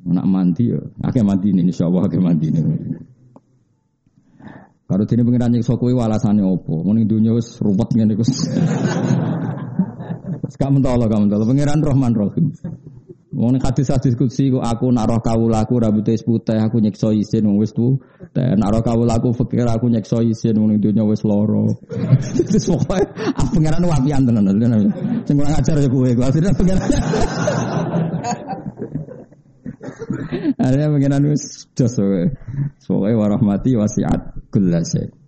[0.02, 2.62] Nak mandi ya, akeh mandi ini insyaallah akeh mandi ini.
[4.92, 6.84] Kalau dene pengiran nyiksa kowe walasane opo?
[6.84, 8.20] Muni dunya wis ruwet ngene.
[10.58, 11.43] Gak mentolo, gak mentolo.
[11.47, 12.52] Pengiran Rahman Rahim.
[13.32, 17.72] Wong hadis hadis kutsi aku nak roh kawulaku rambutnya putih aku nyekso isin wong wis
[17.72, 17.95] tu.
[18.36, 21.80] Nak roh kawulaku aku nyekso isin wong dunya wis loro.
[22.52, 24.52] Terus pokoke ah pengiran wapian tenan.
[25.24, 26.12] Sing kurang ajar ya kowe.
[26.12, 26.84] Akhirnya pengiran
[30.60, 31.95] Ada pengiran wis jos
[32.84, 35.21] Pokoknya warahmati wasiat kullase.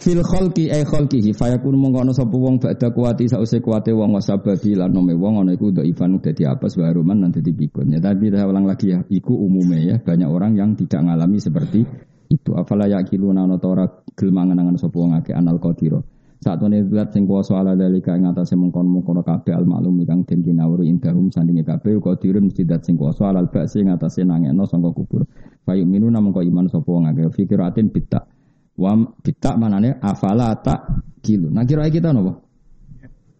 [0.00, 4.72] Fil khalqi ay khalqihi fayakun mongko ana sapa wong badha kuwati sause kuwate wong wasababi
[4.72, 7.92] lan nome wong ana iku ndo ivan dadi apa waruman lan dadi pikun.
[7.92, 11.84] Ya tapi saya ulang lagi ya, iku umume ya banyak orang yang tidak ngalami seperti
[12.32, 12.50] itu.
[12.56, 13.84] Afala yaqiluna ana ora
[14.16, 16.00] gelem mangan sapa wong akeh anal qadira.
[16.40, 20.40] Saat ini zat sing kuasa ala dalika ing atase mengkon-mengkon kabeh al maklum kang den
[20.40, 24.96] kinawuri indahum sandinge kabeh uga mesti dat sing kuasa alal ba'si ing atase nangekno sangka
[24.96, 25.28] kubur.
[25.68, 28.39] Fayu minu namung kok iman sapa wong akeh fikiratin bitta.
[28.80, 31.52] Wa bitta manane afala tak kilu.
[31.52, 32.32] Nah kira kita napa?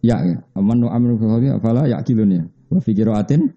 [0.05, 0.37] Ya ya.
[0.53, 2.43] Aman nu fi afala ya kilun ya.
[2.69, 3.49] Wa fikiratin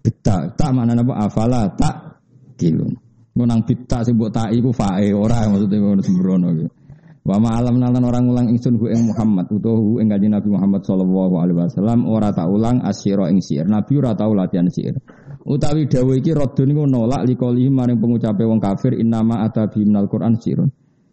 [0.00, 0.56] bitta.
[0.56, 2.24] Tak mana napa afala tak
[2.56, 2.96] kilun.
[3.40, 6.72] Nang bitta sing mbok tak iku fae ora maksudnya ngono sembrono gitu.
[7.20, 11.34] Wa ma'alam nalan orang ulang ingsun hu ing Muhammad utawa ing kanjeng Nabi Muhammad sallallahu
[11.36, 13.68] alaihi wasallam ora tak ulang asyira ing sihir.
[13.68, 14.96] Nabi ora tau latihan sihir.
[15.44, 20.36] Utawi dawuh iki radun niku nolak likoli maring pengucape wong kafir innama atabi minal Qur'an
[20.36, 20.68] sirun.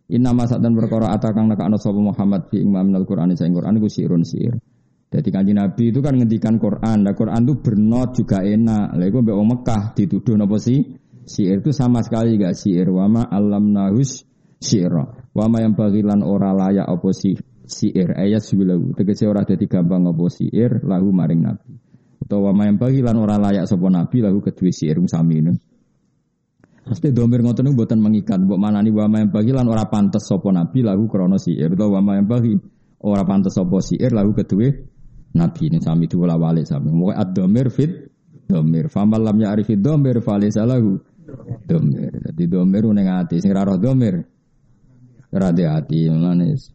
[0.07, 3.91] Innama sak dan perkara atakang nekakno sapa Muhammad fi ing minal Qur'an sing Qur'an iku
[3.91, 4.55] sirun sihir.
[5.07, 7.03] Jadi kanjeng Nabi itu kan ngendikan Quran.
[7.03, 8.95] Nah Quran itu bernot juga enak.
[8.95, 10.79] Lah iku mbek Mekah dituduh napa sih?
[11.27, 12.87] Sihir itu sama sekali gak sihir.
[12.91, 14.23] Wama alam nahus
[14.59, 15.27] sihra.
[15.35, 17.35] Wama yang bagilan ora layak apa si
[17.67, 21.75] siir ayat sebilahu tegese ora dadi gampang apa siir lahu maring nabi
[22.23, 25.53] utawa wama yang bagilan ora layak sapa nabi lahu kedue siir sami ini
[26.87, 30.87] Pasti domir ngoten niku mboten mengikat, mbok manani wama yang bagilan ora pantes sapa nabi
[30.87, 32.55] lahu krana siir utawa wama yang bagi
[33.03, 34.87] ora pantes sapa siir lahu kedue
[35.35, 36.87] nabi ini sami dua wale sami.
[36.95, 37.91] Moga ad-domir fit
[38.47, 38.87] domir.
[38.87, 40.95] Famal lam ya'rif domir falisa lahu
[41.67, 42.23] domir.
[42.23, 44.23] Dadi domir ning ati sing ra roh domir
[45.27, 46.71] Rade hati manis.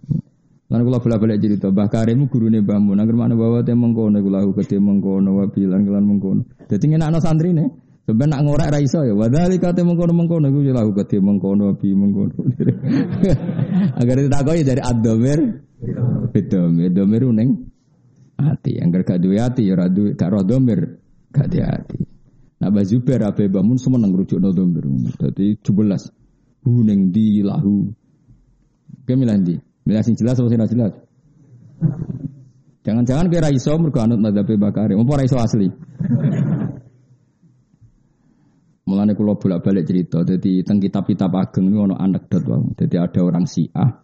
[0.69, 4.45] Lan kula bola-balik cerita, Mbah Karim gurune Mbah Mun, anggere mana bawa te mengkono kula
[4.57, 6.43] gede mengkono wa bilang kelan mengkono.
[6.69, 7.65] Dadi ngenakno santrine.
[8.03, 9.15] Sampai nak ngorek ra iso ya.
[9.15, 12.35] Wadali kate mengkono-mengkono iku ya aku gede mengkono bi mengkono.
[14.01, 15.41] Agar ditakoki dari ad-dhamir
[16.33, 17.23] Bedomir, domir
[18.39, 18.79] hati.
[18.79, 20.99] Angger gak duwe hati ya ora duwe gak roh domir,
[21.35, 21.99] gak di hati.
[22.63, 23.23] Nah Mbah Zubair
[23.79, 24.87] semua nang rujukno domir.
[25.19, 26.63] Dadi 17.
[26.63, 27.91] Huning di lahu
[29.03, 29.59] Oke milih ndi?
[29.83, 30.95] Milih sing jelas atau sing jelas?
[32.87, 35.67] Jangan-jangan kira iso mergo anut madzhab Bakari, apa ora iso asli.
[38.83, 42.75] Mulane kula bolak-balik cerita, jadi teng kitab-kitab ageng ini ono anekdot wae.
[42.75, 44.03] Jadi ada orang Syiah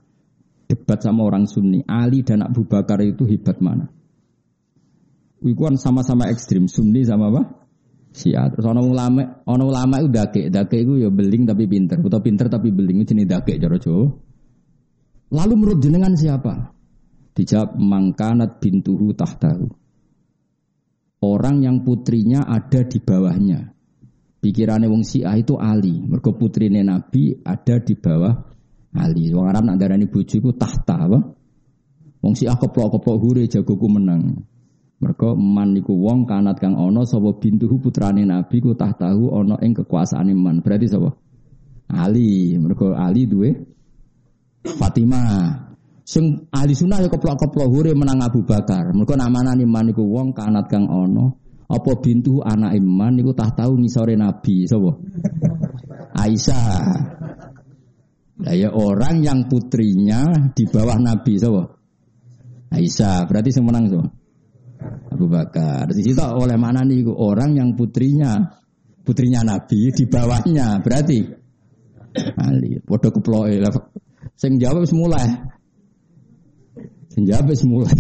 [0.69, 3.89] debat sama orang Sunni, Ali dan Abu Bakar itu hebat mana?
[5.41, 7.43] Iku kan sama-sama ekstrim, Sunni sama apa?
[8.13, 8.53] Syiah.
[8.53, 12.47] Terus ono ulama, ono ulama itu dake, dake itu ya beling tapi pinter, atau pinter
[12.53, 13.81] tapi beling itu jenis dake cara.
[15.29, 16.77] Lalu menurut jenengan siapa?
[17.33, 19.67] Dijawab mangkanat bintuhu tahtahu.
[21.19, 23.78] Orang yang putrinya ada di bawahnya.
[24.39, 25.99] Pikirannya wong Syiah itu Ali.
[25.99, 28.35] Mergo putrine Nabi ada di bawah
[28.95, 29.35] Ali.
[29.35, 31.19] Wong Arab nak darani bojo tahta apa?
[32.23, 34.47] Wong Syiah keplok-keplok hure jagoku menang.
[34.99, 39.75] Mergo man niku wong kanat kang ana sapa bintuhu putrane Nabi ku tahtahu ana ing
[39.75, 40.63] kekuasaane man.
[40.63, 41.11] Berarti sapa?
[41.91, 42.55] Ali.
[42.63, 43.51] Mergo Ali duwe
[44.63, 45.67] Fatimah.
[46.09, 48.95] Sing ahli sunnah ya keplok-keplok hure menang Abu Bakar.
[48.95, 53.77] Mergo namanane man niku wong kanat kang ana apa bintu anak iman niku tah tahu
[53.77, 54.89] ngisore Nabi sapa?
[56.17, 56.73] Aisyah.
[58.39, 61.69] Nah, ya orang yang putrinya di bawah Nabi sapa?
[62.73, 63.29] Aisyah.
[63.29, 64.09] Berarti sing menang sapa?
[65.13, 65.93] Abu Bakar.
[65.93, 68.49] Di situ oleh mana nih orang yang putrinya
[69.05, 71.21] putrinya Nabi di bawahnya berarti
[72.41, 72.81] Ali.
[72.81, 73.61] Podo keploe
[74.41, 75.21] Sing jawab semula.
[77.13, 77.93] Sing jawab semula.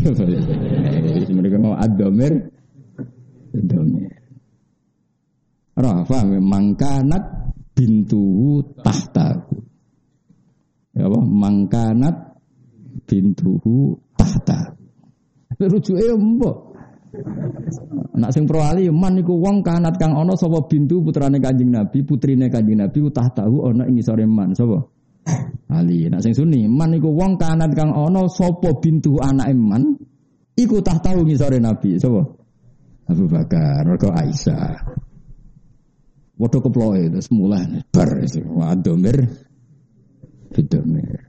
[1.37, 2.49] Mereka mau adomir
[3.53, 4.13] domir.
[5.79, 7.23] Rafa memang kanat
[7.79, 9.55] bintuhu tahtahu.
[10.99, 11.19] Ya apa?
[11.23, 12.17] Mangkanat
[13.07, 14.75] bintuhu tahta.
[15.55, 16.75] Rujuke ya mbok.
[18.19, 22.05] Nak sing pro ali man niku wong kanat kang ana sapa bintu putrane Kanjeng Nabi,
[22.05, 24.83] putrine Kanjeng Nabi utah tahu ana ing ngisore man sapa?
[25.71, 26.11] Ali.
[26.11, 29.95] Nak sing sunni man niku wong kanat kang ana sapa bintu anake man
[30.59, 32.23] iku tah tahu ngisore Nabi sapa?
[33.09, 35.08] Abu Bakar, mergo Aisyah.
[36.39, 39.27] Waduh keploe itu semula bar itu wadomir
[40.55, 41.27] bidomir.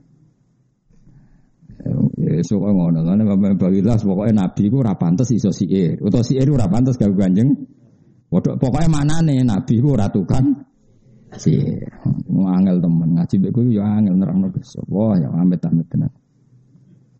[2.20, 5.98] Ya sok ngono kan Bapak Bawilah pokoknya nabi ku ora pantes iso siir.
[5.98, 7.50] Utawa siir ora pantes gawe Kanjeng.
[8.30, 10.62] Waduh pokoknya manane nabi ku ora tukang
[11.34, 11.90] siir.
[12.40, 14.86] Angel temen ngaji mbek ku ya angel nerangno besok.
[14.86, 16.12] Wah ya amit-amit tenan.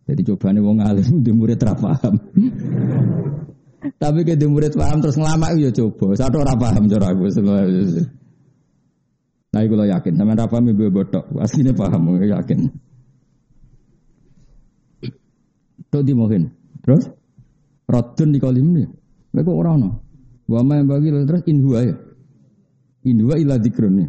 [0.07, 1.75] Jadi cobane wong alim di murid ra.
[3.81, 6.13] Tapi ke murid paham terus ngelamak ya coba.
[6.13, 7.25] Satu ora paham cara aku
[9.51, 11.27] Nah, lo yakin, sampean ra paham ibu botok.
[11.43, 12.71] Asline paham, yakin.
[15.91, 16.47] Tok di mungkin.
[16.79, 17.11] Terus
[17.91, 18.87] Rodun di kalim ini.
[19.35, 19.89] Mereka orang no.
[20.47, 21.95] Wama yang bagi terus inhua ya.
[23.03, 24.07] Inhua ila dikrun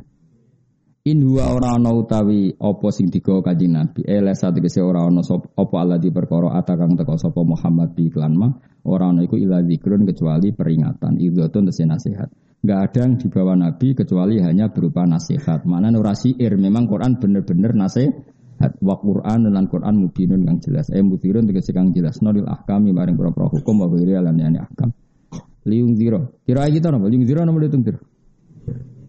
[1.04, 1.10] ya.
[1.10, 4.06] Inhua orang no utawi opo sing tiga kaji nabi.
[4.06, 8.38] Ele kese orang no sop opo Allah di perkoro atakang teko sopo Muhammad di iklan.
[8.86, 11.18] Orang no iku ila dikrun kecuali peringatan.
[11.18, 12.30] Idotun tesi nasihat.
[12.62, 15.66] Gak ada yang dibawa Nabi kecuali hanya berupa nasihat.
[15.66, 20.86] Mana nurasi ir memang Quran bener-bener nasihat wa Quran lan Quran mubinun kang jelas.
[20.94, 24.94] Eh mutirun tegese kang jelas nolil ahkami bareng pro-pro hukum wa wiri lan yani ahkam.
[25.66, 26.42] Liung ziro.
[26.46, 27.10] Kira kita napa?
[27.10, 27.98] Liung ziro napa liung ziro?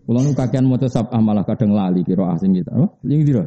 [0.03, 2.75] Kula nu kakean maca sabah malah kadang lali kira asing kita.
[2.75, 2.87] Apa?
[3.07, 3.43] Liung ziro.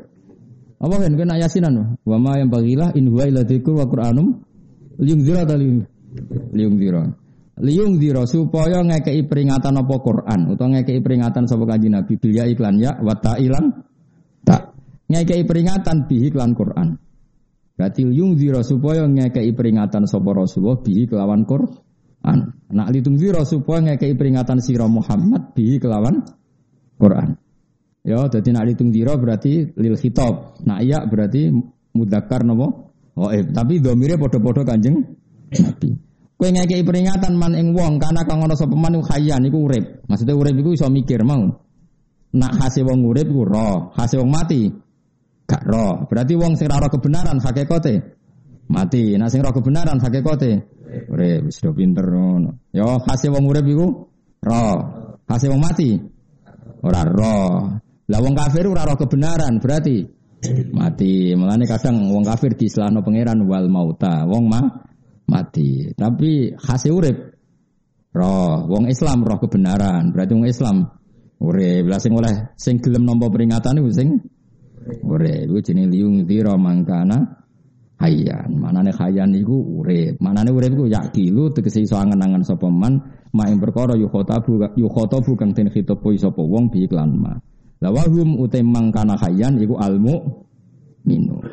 [0.77, 4.41] Apa kan kena yasinan wa ma yang bagilah in huwa dzikur wa Qur'anum
[5.01, 5.85] liung ziro ta liung
[6.53, 7.01] liung ziro.
[7.57, 12.77] Liung ziro supaya ngekei peringatan apa Quran utawa ngekei peringatan sapa kanjeng Nabi bil iklan
[12.77, 13.65] ya wa ta'ilan
[14.45, 14.77] tak
[15.09, 17.01] ngekei peringatan bihi kelan Quran.
[17.77, 22.39] Berarti yung ziro supaya ngekei peringatan sopo Rasulullah bihi kelawan Quran.
[22.73, 26.25] Nak litung ziro supaya ngekei peringatan siro Muhammad bihi kelawan
[26.97, 27.37] Quran.
[28.07, 30.63] Ya, jadi nak litung ziro berarti lil khitab.
[30.63, 31.51] Nak iya berarti
[31.97, 32.95] mudakar nopo.
[33.33, 35.01] Eh, tapi domire podo-podo kanjeng
[35.57, 35.91] Nabi.
[36.37, 40.05] Kue ngekei peringatan man ing wong karena kang ono sapa man khayyan iku urip.
[40.05, 41.49] Maksudnya urip iku iso mikir mau.
[42.37, 44.69] Nak hasil wong urip iku roh, hasil wong mati
[45.47, 46.05] Gak roh.
[46.11, 47.95] Berarti wong sing roh kebenaran hakikate
[48.69, 49.17] mati.
[49.17, 50.51] Nah sing roh kebenaran hakikate
[51.09, 52.05] urip wis do pinter.
[52.75, 53.87] Yo hasil wong urip iku
[54.45, 54.77] roh.
[55.25, 55.97] Hasil wong mati
[56.87, 57.51] ora roh.
[58.07, 60.07] Lah wong kafir ora roh kebenaran berarti
[60.71, 61.35] mati.
[61.35, 64.23] Mulane kadang wong kafir diislahno pangeran wal mauta.
[64.25, 64.65] Wong mah
[65.27, 65.91] mati.
[65.91, 67.17] Tapi hasil urip
[68.15, 68.71] roh.
[68.71, 70.15] Wong Islam roh kebenaran.
[70.15, 70.87] Berarti wong Islam
[71.43, 71.85] urip.
[71.91, 74.23] Lah sing oleh sing gelem nampa peringatan iku sing
[74.87, 77.43] Urip iku jenenge liung tira mangkana
[77.99, 78.55] hayyan.
[78.55, 80.23] Manane hayyan iku urip.
[80.23, 82.71] Manane urip iku yakilu tegese iso angen-angen sapa
[83.37, 87.37] mak ing perkara yu khotabu yu khotabu kang den khitopo sapa wong bi iklan ma.
[87.85, 90.17] La wahum ute mangkana hayyan iku almu
[91.05, 91.45] minu.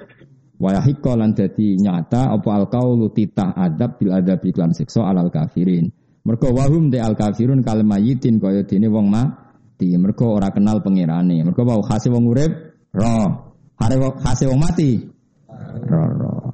[0.55, 5.91] Wa yahiqqa lan dadi nyata apa alqaulu titah adab bil adab iklan siksa alal kafirin.
[6.23, 9.91] Mergo wahum de al kafirun kal mayitin kaya dene wong mati.
[9.99, 11.43] Mergo ora kenal pangerane.
[11.43, 12.51] Mergo wau khase wong urip
[12.95, 13.27] roh.
[13.75, 15.03] Hare hasil wong mati.
[15.83, 16.52] Roh roh.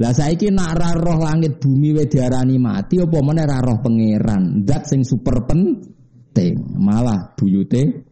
[0.00, 4.64] Lah saiki nak ra roh langit bumi we diarani mati apa meneh ra roh pangeran.
[4.64, 6.56] Dat sing super penting.
[6.80, 8.08] Malah buyute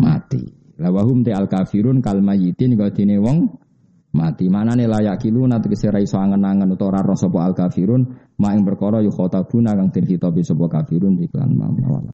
[0.00, 0.40] mati.
[0.80, 3.52] La wahum te al kafirun kal mayitin dene wong
[4.16, 4.48] mati.
[4.48, 8.00] Mana nih layak kilu nanti keserai iso angen-angen utawa ora sapa al kafirun
[8.40, 12.08] mak ing perkara yu khotabuna kang den hitobi sapa kafirun iklan mawala.